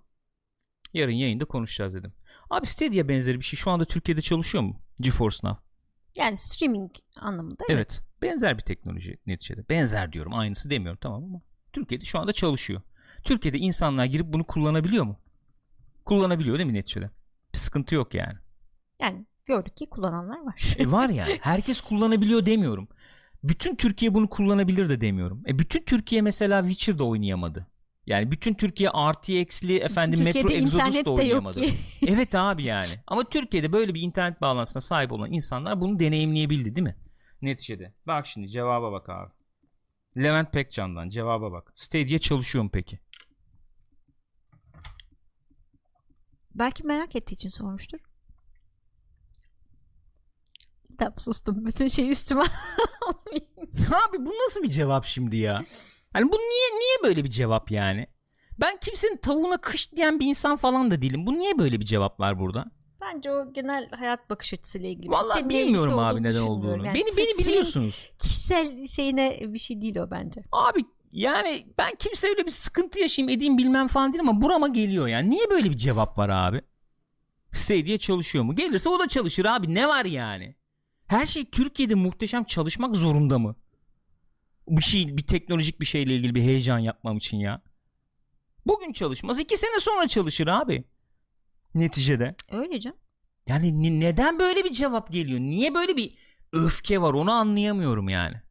Yarın 0.92 1.12
yayında 1.12 1.44
konuşacağız 1.44 1.94
dedim. 1.94 2.12
Abi 2.50 2.66
Stadia 2.66 3.08
benzeri 3.08 3.38
bir 3.40 3.44
şey 3.44 3.56
şu 3.56 3.70
anda 3.70 3.84
Türkiye'de 3.84 4.22
çalışıyor 4.22 4.64
mu? 4.64 4.80
GeForce 5.00 5.38
Now. 5.42 5.62
Yani 6.18 6.36
streaming 6.36 6.90
anlamında 7.16 7.64
Evet. 7.68 7.76
evet. 7.76 8.02
Benzer 8.22 8.58
bir 8.58 8.62
teknoloji 8.62 9.18
neticede. 9.26 9.68
Benzer 9.68 10.12
diyorum. 10.12 10.34
Aynısı 10.34 10.70
demiyorum 10.70 10.98
tamam 11.02 11.24
ama 11.24 11.40
Türkiye'de 11.72 12.04
şu 12.04 12.18
anda 12.18 12.32
çalışıyor. 12.32 12.80
Türkiye'de 13.24 13.58
insanlar 13.58 14.04
girip 14.04 14.26
bunu 14.26 14.44
kullanabiliyor 14.44 15.04
mu? 15.04 15.18
Kullanabiliyor 16.04 16.58
değil 16.58 16.70
mi 16.70 16.74
neticede? 16.74 17.10
Bir 17.54 17.58
sıkıntı 17.58 17.94
yok 17.94 18.14
yani. 18.14 18.38
Yani 19.00 19.26
gördük 19.46 19.76
ki 19.76 19.86
kullananlar 19.86 20.40
var. 20.44 20.74
E 20.78 20.90
var 20.90 21.08
yani. 21.08 21.38
Herkes 21.40 21.80
kullanabiliyor 21.80 22.46
demiyorum. 22.46 22.88
Bütün 23.44 23.76
Türkiye 23.76 24.14
bunu 24.14 24.30
kullanabilir 24.30 24.88
de 24.88 25.00
demiyorum. 25.00 25.42
E 25.46 25.58
bütün 25.58 25.82
Türkiye 25.84 26.22
mesela 26.22 26.60
Witcher'da 26.60 27.04
oynayamadı. 27.04 27.66
Yani 28.06 28.30
bütün 28.30 28.54
Türkiye 28.54 28.90
RTX'li 28.90 29.76
efendim 29.78 30.24
Metro 30.24 30.50
Exodus 30.50 31.04
da 31.04 31.10
oynayamadı. 31.10 31.60
evet 32.06 32.34
abi 32.34 32.64
yani. 32.64 32.90
Ama 33.06 33.24
Türkiye'de 33.24 33.72
böyle 33.72 33.94
bir 33.94 34.00
internet 34.00 34.40
bağlantısına 34.40 34.80
sahip 34.80 35.12
olan 35.12 35.32
insanlar 35.32 35.80
bunu 35.80 36.00
deneyimleyebildi 36.00 36.76
değil 36.76 36.84
mi? 36.84 36.96
Neticede. 37.42 37.94
Bak 38.06 38.26
şimdi 38.26 38.48
cevaba 38.48 38.92
bak 38.92 39.08
abi. 39.08 39.30
Levent 40.16 40.52
Pekcan'dan 40.52 41.08
cevaba 41.08 41.52
bak. 41.52 41.72
Stadia 41.74 42.18
çalışıyor 42.18 42.64
mu 42.64 42.70
peki? 42.72 42.98
Belki 46.54 46.86
merak 46.86 47.16
ettiği 47.16 47.34
için 47.34 47.48
sormuştur. 47.48 47.98
Tamam 50.98 51.14
sustum. 51.18 51.66
Bütün 51.66 51.88
şey 51.88 52.10
üstüme 52.10 52.42
Abi 54.08 54.26
bu 54.26 54.30
nasıl 54.46 54.62
bir 54.62 54.68
cevap 54.70 55.04
şimdi 55.04 55.36
ya? 55.36 55.62
Hani 56.12 56.32
bu 56.32 56.36
niye 56.36 56.80
niye 56.80 56.96
böyle 57.02 57.24
bir 57.24 57.30
cevap 57.30 57.70
yani? 57.70 58.06
Ben 58.60 58.76
kimsenin 58.80 59.16
tavuğuna 59.16 59.56
kış 59.56 59.92
diyen 59.92 60.20
bir 60.20 60.26
insan 60.26 60.56
falan 60.56 60.90
da 60.90 61.02
değilim. 61.02 61.26
Bu 61.26 61.38
niye 61.38 61.58
böyle 61.58 61.80
bir 61.80 61.84
cevap 61.84 62.20
var 62.20 62.38
burada? 62.38 62.64
Bence 63.00 63.30
o 63.32 63.52
genel 63.52 63.88
hayat 63.90 64.30
bakış 64.30 64.54
açısıyla 64.54 64.88
ilgili. 64.88 65.10
Vallahi 65.10 65.48
bilmiyorum 65.48 65.98
abi 65.98 66.22
neden 66.22 66.42
olduğunu. 66.42 66.86
Yani 66.86 66.94
beni 66.94 67.08
se- 67.10 67.16
beni 67.16 67.38
biliyorsunuz. 67.48 68.12
Kişisel 68.18 68.86
şeyine 68.86 69.38
bir 69.42 69.58
şey 69.58 69.80
değil 69.80 69.96
o 69.96 70.10
bence. 70.10 70.40
Abi 70.52 70.84
yani 71.12 71.66
ben 71.78 71.90
kimse 71.98 72.28
öyle 72.28 72.46
bir 72.46 72.50
sıkıntı 72.50 73.00
yaşayayım 73.00 73.36
edeyim 73.36 73.58
bilmem 73.58 73.88
falan 73.88 74.12
değil 74.12 74.20
ama 74.20 74.40
burama 74.40 74.68
geliyor 74.68 75.06
yani. 75.06 75.30
Niye 75.30 75.50
böyle 75.50 75.70
bir 75.70 75.76
cevap 75.76 76.18
var 76.18 76.28
abi? 76.28 76.62
Stadia 77.52 77.98
çalışıyor 77.98 78.44
mu? 78.44 78.54
Gelirse 78.54 78.88
o 78.88 78.98
da 79.00 79.08
çalışır 79.08 79.44
abi. 79.44 79.74
Ne 79.74 79.88
var 79.88 80.04
yani? 80.04 80.56
Her 81.12 81.26
şey 81.26 81.44
Türkiye'de 81.44 81.94
muhteşem 81.94 82.44
çalışmak 82.44 82.96
zorunda 82.96 83.38
mı? 83.38 83.56
Bir 84.68 84.82
şey, 84.82 85.16
bir 85.16 85.26
teknolojik 85.26 85.80
bir 85.80 85.86
şeyle 85.86 86.16
ilgili 86.16 86.34
bir 86.34 86.42
heyecan 86.42 86.78
yapmam 86.78 87.16
için 87.16 87.36
ya. 87.36 87.62
Bugün 88.66 88.92
çalışmaz. 88.92 89.38
iki 89.38 89.56
sene 89.56 89.80
sonra 89.80 90.08
çalışır 90.08 90.46
abi. 90.46 90.84
Neticede. 91.74 92.34
Öyle 92.50 92.80
canım. 92.80 92.96
Yani 93.46 93.82
ne- 93.82 94.06
neden 94.06 94.38
böyle 94.38 94.64
bir 94.64 94.72
cevap 94.72 95.12
geliyor? 95.12 95.40
Niye 95.40 95.74
böyle 95.74 95.96
bir 95.96 96.18
öfke 96.52 97.00
var 97.02 97.12
onu 97.12 97.30
anlayamıyorum 97.32 98.08
yani. 98.08 98.42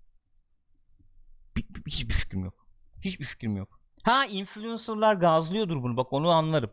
Bir- 1.58 1.70
bir- 1.70 1.92
hiçbir 1.92 2.14
fikrim 2.14 2.44
yok. 2.44 2.68
Hiçbir 3.02 3.26
fikrim 3.26 3.56
yok. 3.56 3.80
Ha 4.04 4.26
influencerlar 4.26 5.16
gazlıyordur 5.16 5.84
bunu 5.84 5.98
bak 5.98 6.14
onu 6.14 6.30
anlarım. 6.30 6.72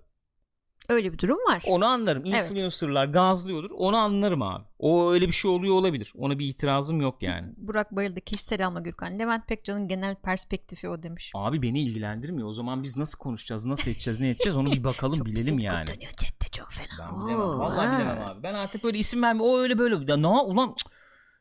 Öyle 0.88 1.12
bir 1.12 1.18
durum 1.18 1.38
var. 1.48 1.62
Onu 1.66 1.86
anlarım. 1.86 2.22
Evet. 2.26 2.50
Influencerlar 2.50 3.06
gazlıyordur. 3.06 3.70
Onu 3.74 3.96
anlarım 3.96 4.42
abi. 4.42 4.64
O 4.78 5.10
öyle 5.12 5.26
bir 5.26 5.32
şey 5.32 5.50
oluyor 5.50 5.74
olabilir. 5.74 6.12
Ona 6.18 6.38
bir 6.38 6.46
itirazım 6.48 7.00
yok 7.00 7.22
yani. 7.22 7.52
Burak 7.56 7.96
Bayıldı 7.96 8.20
kişisel 8.20 8.66
alma 8.66 8.80
Gürkan. 8.80 9.18
Levent 9.18 9.46
Pekcan'ın 9.48 9.88
genel 9.88 10.14
perspektifi 10.14 10.88
o 10.88 11.02
demiş. 11.02 11.32
Abi 11.34 11.62
beni 11.62 11.80
ilgilendirmiyor. 11.82 12.48
O 12.48 12.52
zaman 12.52 12.82
biz 12.82 12.96
nasıl 12.96 13.18
konuşacağız, 13.18 13.64
nasıl 13.64 13.90
edeceğiz, 13.90 14.20
ne 14.20 14.30
edeceğiz 14.30 14.56
onu 14.56 14.72
bir 14.72 14.84
bakalım 14.84 15.14
Çok 15.18 15.26
bilelim 15.26 15.58
yani. 15.58 15.86
dönüyor 15.86 16.12
chatte 16.16 16.46
çok 16.58 16.72
fena. 16.72 17.10
Ben 17.10 17.20
bilemem. 17.26 17.40
Oo, 17.40 17.58
Vallahi 17.58 17.86
ha. 17.86 17.98
bilemem 17.98 18.22
abi. 18.28 18.42
Ben 18.42 18.54
artık 18.54 18.84
böyle 18.84 18.98
isim 18.98 19.22
verme. 19.22 19.42
O 19.42 19.58
öyle 19.58 19.78
böyle. 19.78 20.10
Ya 20.12 20.16
ne 20.16 20.26
ulan 20.26 20.74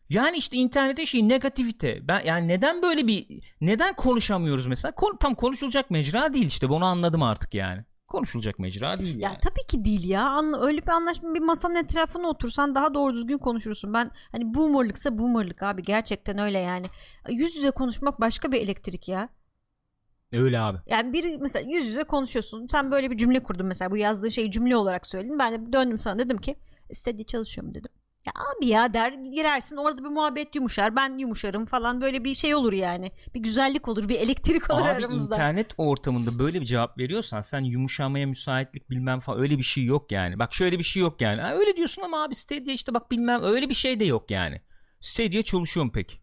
yani 0.10 0.38
işte 0.38 0.58
internete 0.58 1.06
şey 1.06 1.28
negativite. 1.28 2.08
Ben 2.08 2.22
yani 2.26 2.48
neden 2.48 2.82
böyle 2.82 3.08
bir 3.08 3.28
neden 3.62 3.96
konuşamıyoruz 3.96 4.68
mesela? 4.68 4.92
Kon- 4.92 5.18
tam 5.20 5.36
konuşulacak 5.36 5.92
mecra 5.92 6.34
değil 6.34 6.48
işte. 6.48 6.70
Bunu 6.70 6.86
anladım 6.86 7.24
artık 7.24 7.54
yani. 7.54 7.86
Konuşulacak 8.08 8.60
mecra 8.60 9.00
değil 9.00 9.16
Ya 9.20 9.30
yani. 9.30 9.38
tabii 9.42 9.68
ki 9.68 9.86
değil 9.86 10.10
ya. 10.10 10.30
Anla- 10.30 10.60
Öyle 10.66 10.82
bir 10.82 10.90
anlaşma 10.92 11.34
bir 11.36 11.40
masanın 11.40 11.76
etrafına 11.76 12.28
otursan 12.28 12.76
daha 12.76 12.94
doğru 12.94 13.14
düzgün 13.14 13.38
konuşursun. 13.38 13.94
Ben 13.94 14.12
hani 14.32 14.54
boomerlıksa 14.54 15.18
boomerlık 15.20 15.64
abi 15.64 15.84
gerçekten 15.84 16.38
öyle 16.38 16.60
yani. 16.60 16.86
Yüz 17.30 17.56
yüze 17.56 17.72
konuşmak 17.72 18.22
başka 18.22 18.52
bir 18.52 18.62
elektrik 18.62 19.08
ya. 19.10 19.30
Öyle 20.32 20.60
abi. 20.60 20.78
Yani 20.88 21.14
biri 21.14 21.38
mesela 21.42 21.70
yüz 21.72 21.88
yüze 21.88 22.04
konuşuyorsun. 22.04 22.68
Sen 22.72 22.92
böyle 22.92 23.12
bir 23.12 23.18
cümle 23.18 23.44
kurdun 23.44 23.66
mesela 23.66 23.92
bu 23.92 23.98
yazdığın 23.98 24.30
şeyi 24.30 24.52
cümle 24.52 24.76
olarak 24.76 25.08
söyledin. 25.08 25.40
Ben 25.40 25.54
de 25.68 25.74
döndüm 25.74 26.00
sana 26.00 26.20
dedim 26.20 26.38
ki 26.38 26.56
istediği 26.90 27.26
çalışıyor 27.26 27.68
mu 27.68 27.74
dedim. 27.76 27.92
Ya 28.28 28.34
abi 28.34 28.68
ya 28.68 28.94
der 28.94 29.14
girersin 29.14 29.78
orada 29.78 30.04
bir 30.04 30.10
muhabbet 30.10 30.56
yumuşar 30.56 30.96
ben 30.96 31.18
yumuşarım 31.18 31.66
falan 31.66 32.02
böyle 32.02 32.24
bir 32.24 32.34
şey 32.34 32.56
olur 32.56 32.74
yani. 32.74 33.12
Bir 33.36 33.40
güzellik 33.40 33.88
olur 33.88 34.10
bir 34.10 34.20
elektrik 34.20 34.72
olur 34.72 34.82
Abi 34.82 34.90
aramızda. 34.90 35.36
internet 35.36 35.68
ortamında 35.78 36.40
böyle 36.40 36.62
bir 36.62 36.66
cevap 36.66 36.98
veriyorsan 36.98 37.42
sen 37.42 37.60
yumuşamaya 37.60 38.28
müsaitlik 38.28 38.90
bilmem 38.90 39.20
falan 39.20 39.42
öyle 39.42 39.58
bir 39.58 39.64
şey 39.64 39.86
yok 39.86 40.12
yani. 40.12 40.40
Bak 40.40 40.54
şöyle 40.54 40.80
bir 40.80 40.84
şey 40.84 41.02
yok 41.02 41.22
yani. 41.22 41.42
Ha, 41.42 41.54
öyle 41.56 41.78
diyorsun 41.78 42.02
ama 42.02 42.24
abi 42.24 42.36
Stadia 42.36 42.74
işte 42.74 42.94
bak 42.94 43.12
bilmem 43.12 43.44
öyle 43.44 43.70
bir 43.70 43.74
şey 43.74 44.00
de 44.00 44.06
yok 44.06 44.32
yani. 44.32 44.62
Stadia 45.00 45.42
çalışıyor 45.42 45.86
mu 45.86 45.92
peki? 45.96 46.18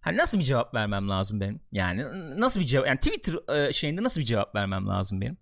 Ha 0.00 0.16
nasıl 0.16 0.38
bir 0.38 0.44
cevap 0.44 0.74
vermem 0.74 1.08
lazım 1.08 1.40
benim? 1.40 1.60
Yani 1.72 2.04
nasıl 2.40 2.60
bir 2.60 2.64
cevap 2.64 2.86
yani 2.86 2.98
Twitter 2.98 3.66
e, 3.68 3.72
şeyinde 3.72 4.02
nasıl 4.02 4.20
bir 4.20 4.26
cevap 4.26 4.54
vermem 4.54 4.88
lazım 4.88 5.20
benim? 5.20 5.36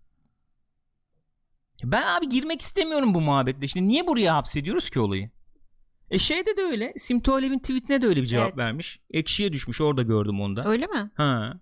Ben 1.84 2.02
abi 2.06 2.28
girmek 2.28 2.60
istemiyorum 2.60 3.14
bu 3.14 3.20
muhabbetle. 3.20 3.66
Şimdi 3.66 3.88
niye 3.88 4.06
buraya 4.06 4.34
hapsediyoruz 4.34 4.90
ki 4.90 5.00
olayı? 5.00 5.30
E 6.10 6.18
şeyde 6.18 6.56
de 6.56 6.62
öyle. 6.62 6.94
Simtolev'in 6.98 7.58
tweetine 7.58 8.02
de 8.02 8.06
öyle 8.06 8.22
bir 8.22 8.26
cevap 8.26 8.48
Evet. 8.48 8.58
vermiş. 8.58 9.00
Ekşiye 9.10 9.52
düşmüş. 9.52 9.80
Orada 9.80 10.02
gördüm 10.02 10.40
onda. 10.40 10.68
Öyle 10.68 10.86
mi? 10.86 11.10
Ha. 11.14 11.60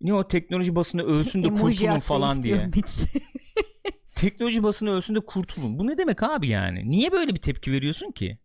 Ne 0.00 0.14
o 0.14 0.28
teknoloji 0.28 0.74
basını 0.74 1.02
ölsün 1.02 1.42
de 1.42 1.48
kurtulun 1.54 1.98
falan 2.00 2.42
diye. 2.42 2.70
Teknoloji 4.16 4.62
basını 4.62 4.90
ölsün 4.90 5.14
de 5.14 5.20
kurtulun. 5.20 5.78
Bu 5.78 5.86
ne 5.86 5.98
demek 5.98 6.22
abi 6.22 6.48
yani? 6.48 6.90
Niye 6.90 7.12
böyle 7.12 7.34
bir 7.34 7.40
tepki 7.40 7.72
veriyorsun 7.72 8.12
ki? 8.12 8.38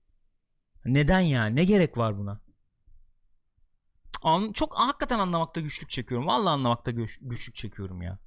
Neden 0.85 1.19
yani? 1.19 1.55
Ne 1.55 1.63
gerek 1.63 1.97
var 1.97 2.17
buna? 2.17 2.41
An 4.23 4.51
çok 4.53 4.79
hakikaten 4.79 5.19
anlamakta 5.19 5.61
güçlük 5.61 5.89
çekiyorum. 5.89 6.27
Vallahi 6.27 6.49
anlamakta 6.53 6.91
güç- 6.91 7.19
güçlük 7.21 7.55
çekiyorum 7.55 8.01
ya. 8.01 8.19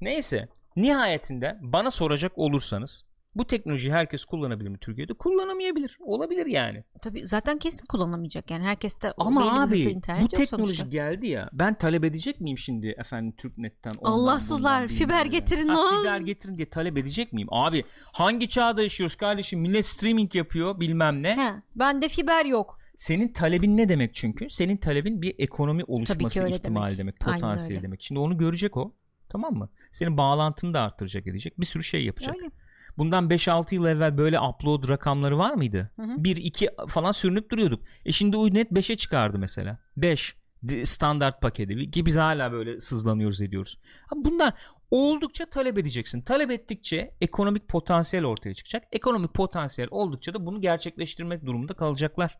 Neyse. 0.00 0.48
Nihayetinde 0.76 1.58
bana 1.60 1.90
soracak 1.90 2.32
olursanız 2.38 3.10
bu 3.34 3.46
teknolojiyi 3.46 3.92
herkes 3.92 4.24
kullanabilir 4.24 4.68
mi 4.68 4.78
Türkiye'de? 4.78 5.14
Kullanamayabilir. 5.14 5.98
Olabilir 6.00 6.46
yani. 6.46 6.84
Tabii 7.02 7.26
zaten 7.26 7.58
kesin 7.58 7.86
kullanamayacak 7.86 8.50
yani. 8.50 8.64
Herkes 8.64 9.02
de 9.02 9.12
Ama 9.18 9.62
abi 9.62 9.80
internet 9.80 10.24
bu 10.24 10.28
teknoloji 10.28 10.74
sonuçta. 10.76 10.86
geldi 10.88 11.26
ya. 11.28 11.50
Ben 11.52 11.74
talep 11.74 12.04
edecek 12.04 12.40
miyim 12.40 12.58
şimdi 12.58 12.88
efendim 12.88 13.34
Türknet'ten? 13.36 13.92
ondan, 13.98 14.12
Allahsızlar, 14.12 14.82
bundan, 14.82 14.94
fiber 14.94 15.24
ne. 15.24 15.28
getirin 15.28 15.68
Ha, 15.68 15.74
lan. 15.76 16.02
Fiber 16.02 16.20
getirin 16.20 16.56
diye 16.56 16.70
talep 16.70 16.98
edecek 16.98 17.32
miyim? 17.32 17.48
Abi 17.50 17.84
hangi 18.12 18.48
çağda 18.48 18.82
yaşıyoruz 18.82 19.16
kardeşim? 19.16 19.60
Millet 19.60 19.86
streaming 19.86 20.34
yapıyor 20.34 20.80
bilmem 20.80 21.22
ne. 21.22 21.36
He, 21.36 21.52
bende 21.74 22.08
fiber 22.08 22.44
yok. 22.44 22.80
Senin 22.96 23.32
talebin 23.32 23.76
ne 23.76 23.88
demek 23.88 24.14
çünkü? 24.14 24.50
Senin 24.50 24.76
talebin 24.76 25.22
bir 25.22 25.34
ekonomi 25.38 25.84
oluşması 25.84 26.48
ihtimali 26.48 26.98
demek. 26.98 27.20
demek. 27.22 27.44
Öyle. 27.70 27.82
demek. 27.82 28.02
Şimdi 28.02 28.20
onu 28.20 28.38
görecek 28.38 28.76
o. 28.76 28.92
Tamam 29.30 29.54
mı? 29.54 29.68
Senin 29.92 30.16
bağlantını 30.16 30.74
da 30.74 30.82
arttıracak 30.82 31.26
edecek. 31.26 31.60
Bir 31.60 31.66
sürü 31.66 31.84
şey 31.84 32.04
yapacak. 32.04 32.36
Öyle. 32.36 32.50
Bundan 32.98 33.28
5-6 33.28 33.74
yıl 33.74 33.84
evvel 33.86 34.18
böyle 34.18 34.40
upload 34.40 34.88
rakamları 34.88 35.38
var 35.38 35.54
mıydı? 35.54 35.90
Hı 35.96 36.02
hı. 36.02 36.06
1-2 36.16 36.86
falan 36.88 37.12
sürünüp 37.12 37.50
duruyorduk. 37.50 37.82
E 38.04 38.12
şimdi 38.12 38.36
Uynet 38.36 38.70
5'e 38.72 38.96
çıkardı 38.96 39.38
mesela. 39.38 39.78
5 39.96 40.36
di- 40.66 40.86
standart 40.86 41.40
paketi 41.42 41.90
ki 41.90 42.06
biz 42.06 42.16
hala 42.16 42.52
böyle 42.52 42.80
sızlanıyoruz 42.80 43.40
ediyoruz. 43.40 43.78
Bunlar 44.16 44.52
oldukça 44.90 45.46
talep 45.46 45.78
edeceksin. 45.78 46.22
Talep 46.22 46.50
ettikçe 46.50 47.14
ekonomik 47.20 47.68
potansiyel 47.68 48.24
ortaya 48.24 48.54
çıkacak. 48.54 48.84
Ekonomik 48.92 49.34
potansiyel 49.34 49.88
oldukça 49.90 50.34
da 50.34 50.46
bunu 50.46 50.60
gerçekleştirmek 50.60 51.46
durumunda 51.46 51.74
kalacaklar. 51.74 52.38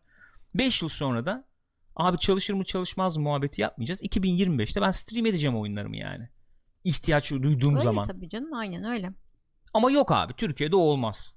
5 0.55 0.81
yıl 0.81 0.89
sonra 0.89 1.25
da 1.25 1.45
abi 1.95 2.17
çalışır 2.17 2.53
mı 2.53 2.63
çalışmaz 2.63 3.17
mı 3.17 3.23
muhabbeti 3.23 3.61
yapmayacağız. 3.61 4.01
2025'te 4.03 4.81
ben 4.81 4.91
stream 4.91 5.25
edeceğim 5.25 5.57
oyunlarımı 5.57 5.97
yani. 5.97 6.29
İhtiyaç 6.83 7.31
duyduğum 7.31 7.75
Öyle 7.75 7.83
zaman. 7.83 8.03
tabii 8.03 8.29
canım 8.29 8.53
aynen 8.53 8.83
öyle. 8.83 9.11
Ama 9.73 9.91
yok 9.91 10.11
abi 10.11 10.33
Türkiye'de 10.33 10.75
olmaz. 10.75 11.33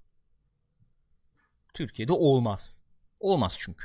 Türkiye'de 1.75 2.13
olmaz. 2.13 2.83
Olmaz 3.21 3.57
çünkü. 3.61 3.85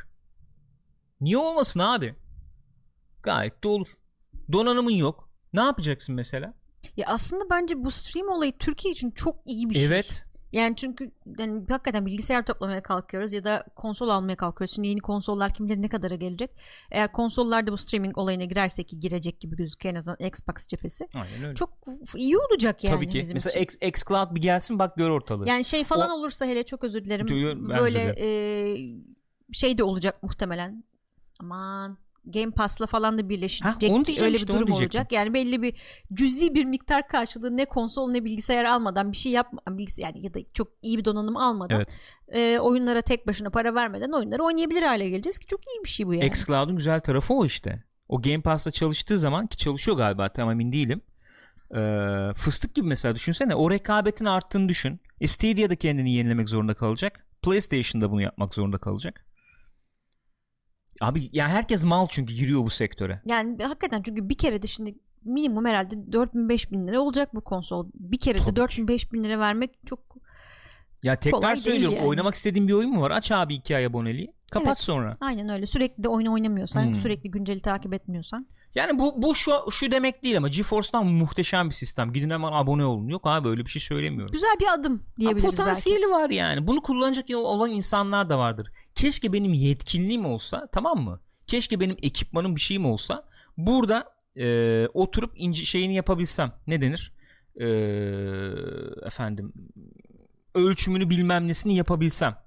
Niye 1.22 1.38
olmasın 1.38 1.80
abi? 1.80 2.16
Gayet 3.24 3.64
de 3.64 3.68
olur. 3.68 3.88
Donanımın 4.52 4.92
yok. 4.92 5.30
Ne 5.54 5.62
yapacaksın 5.62 6.16
mesela? 6.16 6.54
Ya 6.98 7.08
aslında 7.08 7.44
bence 7.52 7.84
bu 7.84 7.92
stream 7.92 8.28
olayı 8.30 8.58
Türkiye 8.58 8.92
için 8.94 9.12
çok 9.12 9.36
iyi 9.46 9.70
bir 9.70 9.76
şey. 9.76 9.86
Evet. 9.86 10.26
Yani 10.54 10.76
çünkü 10.76 11.12
yani 11.40 11.64
hakikaten 11.70 12.06
bilgisayar 12.06 12.46
toplamaya 12.46 12.84
kalkıyoruz 12.84 13.34
ya 13.34 13.44
da 13.44 13.64
konsol 13.76 14.10
almaya 14.10 14.36
kalkıyoruz. 14.36 14.76
Şimdi 14.76 14.88
yeni 14.88 15.00
konsollar 15.00 15.54
kim 15.54 15.66
bilir 15.70 15.82
ne 15.82 15.88
kadara 15.90 16.16
gelecek. 16.16 16.52
Eğer 16.92 17.12
konsollarda 17.12 17.72
bu 17.72 17.78
streaming 17.78 18.18
olayına 18.18 18.44
girerse 18.44 18.84
ki 18.84 19.00
girecek 19.00 19.40
gibi 19.40 19.56
gözüküyor 19.56 19.96
en 19.96 20.00
azından 20.00 20.18
Xbox 20.28 20.68
cephesi. 20.68 21.08
Aynen 21.16 21.44
öyle. 21.44 21.56
Çok 21.56 21.70
iyi 22.16 22.38
olacak 22.38 22.84
yani 22.84 22.96
Tabii 22.96 23.10
ki. 23.10 23.20
bizim 23.20 23.34
Mesela 23.36 23.52
için. 23.62 23.64
X, 23.64 23.76
xCloud 24.02 24.36
bir 24.36 24.42
gelsin 24.42 24.80
bak 24.80 24.96
gör 24.98 25.10
ortalığı. 25.10 25.50
Yani 25.50 25.66
şey 25.66 25.84
falan 25.84 26.10
O- 26.10 26.14
olursa 26.14 26.46
hele 26.46 26.64
çok 26.66 26.84
özür 26.84 27.04
dilerim. 27.06 27.28
Duyuyor- 27.28 27.70
böyle 27.80 28.16
e, 28.18 28.28
şey 29.52 29.78
de 29.78 29.84
olacak 29.84 30.24
muhtemelen. 30.24 30.84
Aman 31.42 31.98
Game 32.26 32.52
Pass'la 32.52 32.86
falan 32.86 33.18
da 33.18 33.30
birleşecek. 33.30 33.68
Ha, 33.68 33.78
onu 33.90 34.04
öyle 34.22 34.36
işte, 34.36 34.48
bir 34.48 34.54
durum 34.54 34.72
olacak. 34.72 35.12
Yani 35.12 35.34
belli 35.34 35.62
bir 35.62 35.74
cüzi 36.14 36.56
bir 36.56 36.66
miktar 36.66 37.08
karşılığı 37.08 37.58
ne 37.58 37.66
konsol 37.66 38.12
ne 38.12 38.26
bilgisayar 38.26 38.66
almadan 38.66 39.12
bir 39.12 39.18
şey 39.18 39.32
yapma 39.32 39.62
bilgisayar 39.70 40.04
yani 40.04 40.26
ya 40.26 40.34
da 40.34 40.40
çok 40.54 40.68
iyi 40.82 40.98
bir 40.98 41.06
donanım 41.06 41.38
almadan 41.38 41.78
Evet. 41.78 41.98
e, 42.28 42.60
oyunlara 42.60 43.02
tek 43.02 43.28
başına 43.28 43.50
para 43.50 43.76
vermeden 43.76 44.12
oyunları 44.12 44.44
oynayabilir 44.44 44.84
hale 44.84 45.10
geleceğiz 45.10 45.40
ki 45.40 45.46
çok 45.46 45.60
iyi 45.60 45.84
bir 45.84 45.90
şey 45.90 46.08
bu 46.08 46.14
yani. 46.14 46.26
xCloud'un 46.26 46.76
güzel 46.76 47.00
tarafı 47.00 47.34
o 47.34 47.46
işte. 47.46 47.84
O 48.10 48.22
Game 48.22 48.42
Pass'ta 48.42 48.72
çalıştığı 48.72 49.20
zaman 49.20 49.48
ki 49.48 49.58
çalışıyor 49.58 49.98
galiba 49.98 50.30
tam 50.30 50.52
emin 50.52 50.72
değilim. 50.72 51.02
Ee, 51.76 52.34
fıstık 52.36 52.76
gibi 52.76 52.88
mesela 52.88 53.16
düşünsene 53.16 53.56
o 53.56 53.72
rekabetin 53.72 54.26
arttığını 54.26 54.70
düşün. 54.70 55.00
E, 55.22 55.28
Stadia 55.28 55.70
da 55.70 55.76
kendini 55.76 56.14
yenilemek 56.14 56.50
zorunda 56.50 56.74
kalacak. 56.74 57.26
PlayStation'da 57.42 58.12
bunu 58.12 58.22
yapmak 58.22 58.56
zorunda 58.56 58.78
kalacak. 58.78 59.26
Abi 61.02 61.30
yani 61.34 61.50
herkes 61.50 61.84
mal 61.84 62.08
çünkü 62.10 62.34
giriyor 62.34 62.64
bu 62.64 62.70
sektöre. 62.70 63.22
Yani 63.26 63.64
hakikaten 63.64 64.02
çünkü 64.02 64.30
bir 64.30 64.38
kere 64.38 64.62
de 64.62 64.68
şimdi 64.68 64.96
minimum 65.26 65.66
herhalde 65.66 65.96
4000-5000 65.96 66.88
lira 66.88 67.00
olacak 67.02 67.36
bu 67.36 67.42
konsol. 67.42 67.88
Bir 67.94 68.20
kere 68.20 68.38
Tabii 68.38 68.56
de 68.56 68.60
4000-5000 68.62 69.24
lira 69.24 69.40
vermek 69.40 69.72
çok 69.86 70.00
Ya 71.04 71.16
tekrar 71.16 71.42
Kolay 71.42 71.56
söylüyorum 71.58 71.98
yani. 71.98 72.08
oynamak 72.08 72.36
istediğin 72.36 72.68
bir 72.68 72.74
oyun 72.74 72.92
mu 72.92 73.02
var? 73.02 73.12
Aç 73.12 73.32
abi 73.32 73.56
iki 73.56 73.76
ay 73.76 73.86
aboneliği. 73.86 74.34
Kapat 74.52 74.68
Evet. 74.68 74.78
sonra. 74.78 75.12
aynen 75.22 75.50
öyle. 75.50 75.66
Sürekli 75.66 76.04
de 76.04 76.10
oyun 76.10 76.26
oynamıyorsan, 76.28 76.84
Hmm. 76.86 76.96
sürekli 76.96 77.32
günceli 77.32 77.60
takip 77.60 77.94
etmiyorsan. 77.94 78.48
Yani 78.76 79.00
bu 79.00 79.22
bu 79.22 79.36
şu 79.36 79.52
şu 79.72 79.92
demek 79.92 80.24
değil 80.24 80.38
ama 80.38 80.48
GeForce'dan 80.48 81.06
muhteşem 81.06 81.70
bir 81.70 81.74
sistem. 81.76 82.14
Gidin 82.14 82.30
hemen 82.30 82.52
abone 82.52 82.86
olun. 82.86 83.08
Yok 83.08 83.28
abi 83.28 83.48
öyle 83.48 83.66
bir 83.66 83.70
şey 83.70 83.82
söylemiyorum. 83.82 84.32
Güzel 84.32 84.56
bir 84.60 84.74
adım 84.74 84.98
Ha, 84.98 85.04
diyebiliriz 85.20 85.44
belki. 85.44 85.58
potansiyeli 85.58 86.10
var 86.10 86.30
yani. 86.30 86.68
Bunu 86.68 86.82
kullanacak 86.82 87.26
olan 87.36 87.70
insanlar 87.70 88.30
da 88.30 88.38
vardır. 88.38 88.72
Keşke 88.96 89.34
benim 89.34 89.54
yetkinliğim 89.54 90.26
olsa 90.26 90.68
tamam 90.72 90.98
mı? 91.00 91.20
Keşke 91.48 91.80
benim 91.80 91.98
ekipmanım 92.04 92.56
bir 92.56 92.62
şeyim 92.62 92.86
olsa. 92.86 93.26
Burada 93.58 94.14
e, 94.38 94.88
oturup 94.94 95.32
ince 95.36 95.66
şeyini 95.66 95.96
yapabilsem. 95.96 96.52
Ne 96.68 96.82
denir? 96.82 97.14
E, 97.62 97.68
efendim 99.06 99.54
ölçümünü 100.56 101.10
bilmem 101.10 101.48
nesini 101.48 101.76
yapabilsem. 101.76 102.38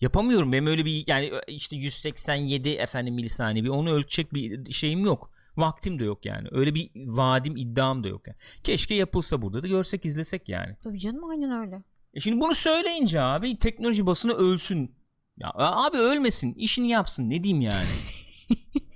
Yapamıyorum. 0.00 0.52
Benim 0.52 0.66
öyle 0.66 0.84
bir 0.84 1.04
yani 1.06 1.32
işte 1.48 1.76
187 1.76 2.68
efendim 2.68 3.14
milisaniye 3.14 3.64
bir 3.64 3.68
onu 3.68 3.90
ölçecek 3.92 4.34
bir 4.34 4.72
şeyim 4.72 5.04
yok. 5.04 5.30
Vaktim 5.56 5.98
de 5.98 6.04
yok 6.04 6.26
yani. 6.26 6.48
Öyle 6.50 6.74
bir 6.74 6.90
vadim 6.96 7.56
iddiam 7.56 8.04
da 8.04 8.08
yok 8.08 8.26
yani. 8.26 8.36
Keşke 8.64 8.94
yapılsa 8.94 9.42
burada 9.42 9.62
da 9.62 9.68
görsek 9.68 10.04
izlesek 10.04 10.48
yani. 10.48 10.76
Tabii 10.82 10.98
canım 10.98 11.30
aynen 11.30 11.60
öyle. 11.60 11.82
E 12.14 12.20
şimdi 12.20 12.40
bunu 12.40 12.54
söyleyince 12.54 13.20
abi 13.20 13.58
teknoloji 13.58 14.06
basını 14.06 14.32
ölsün. 14.32 14.94
Ya 15.36 15.50
abi 15.54 15.96
ölmesin, 15.96 16.54
işini 16.54 16.88
yapsın. 16.88 17.30
Ne 17.30 17.42
diyeyim 17.42 17.62
yani? 17.62 17.88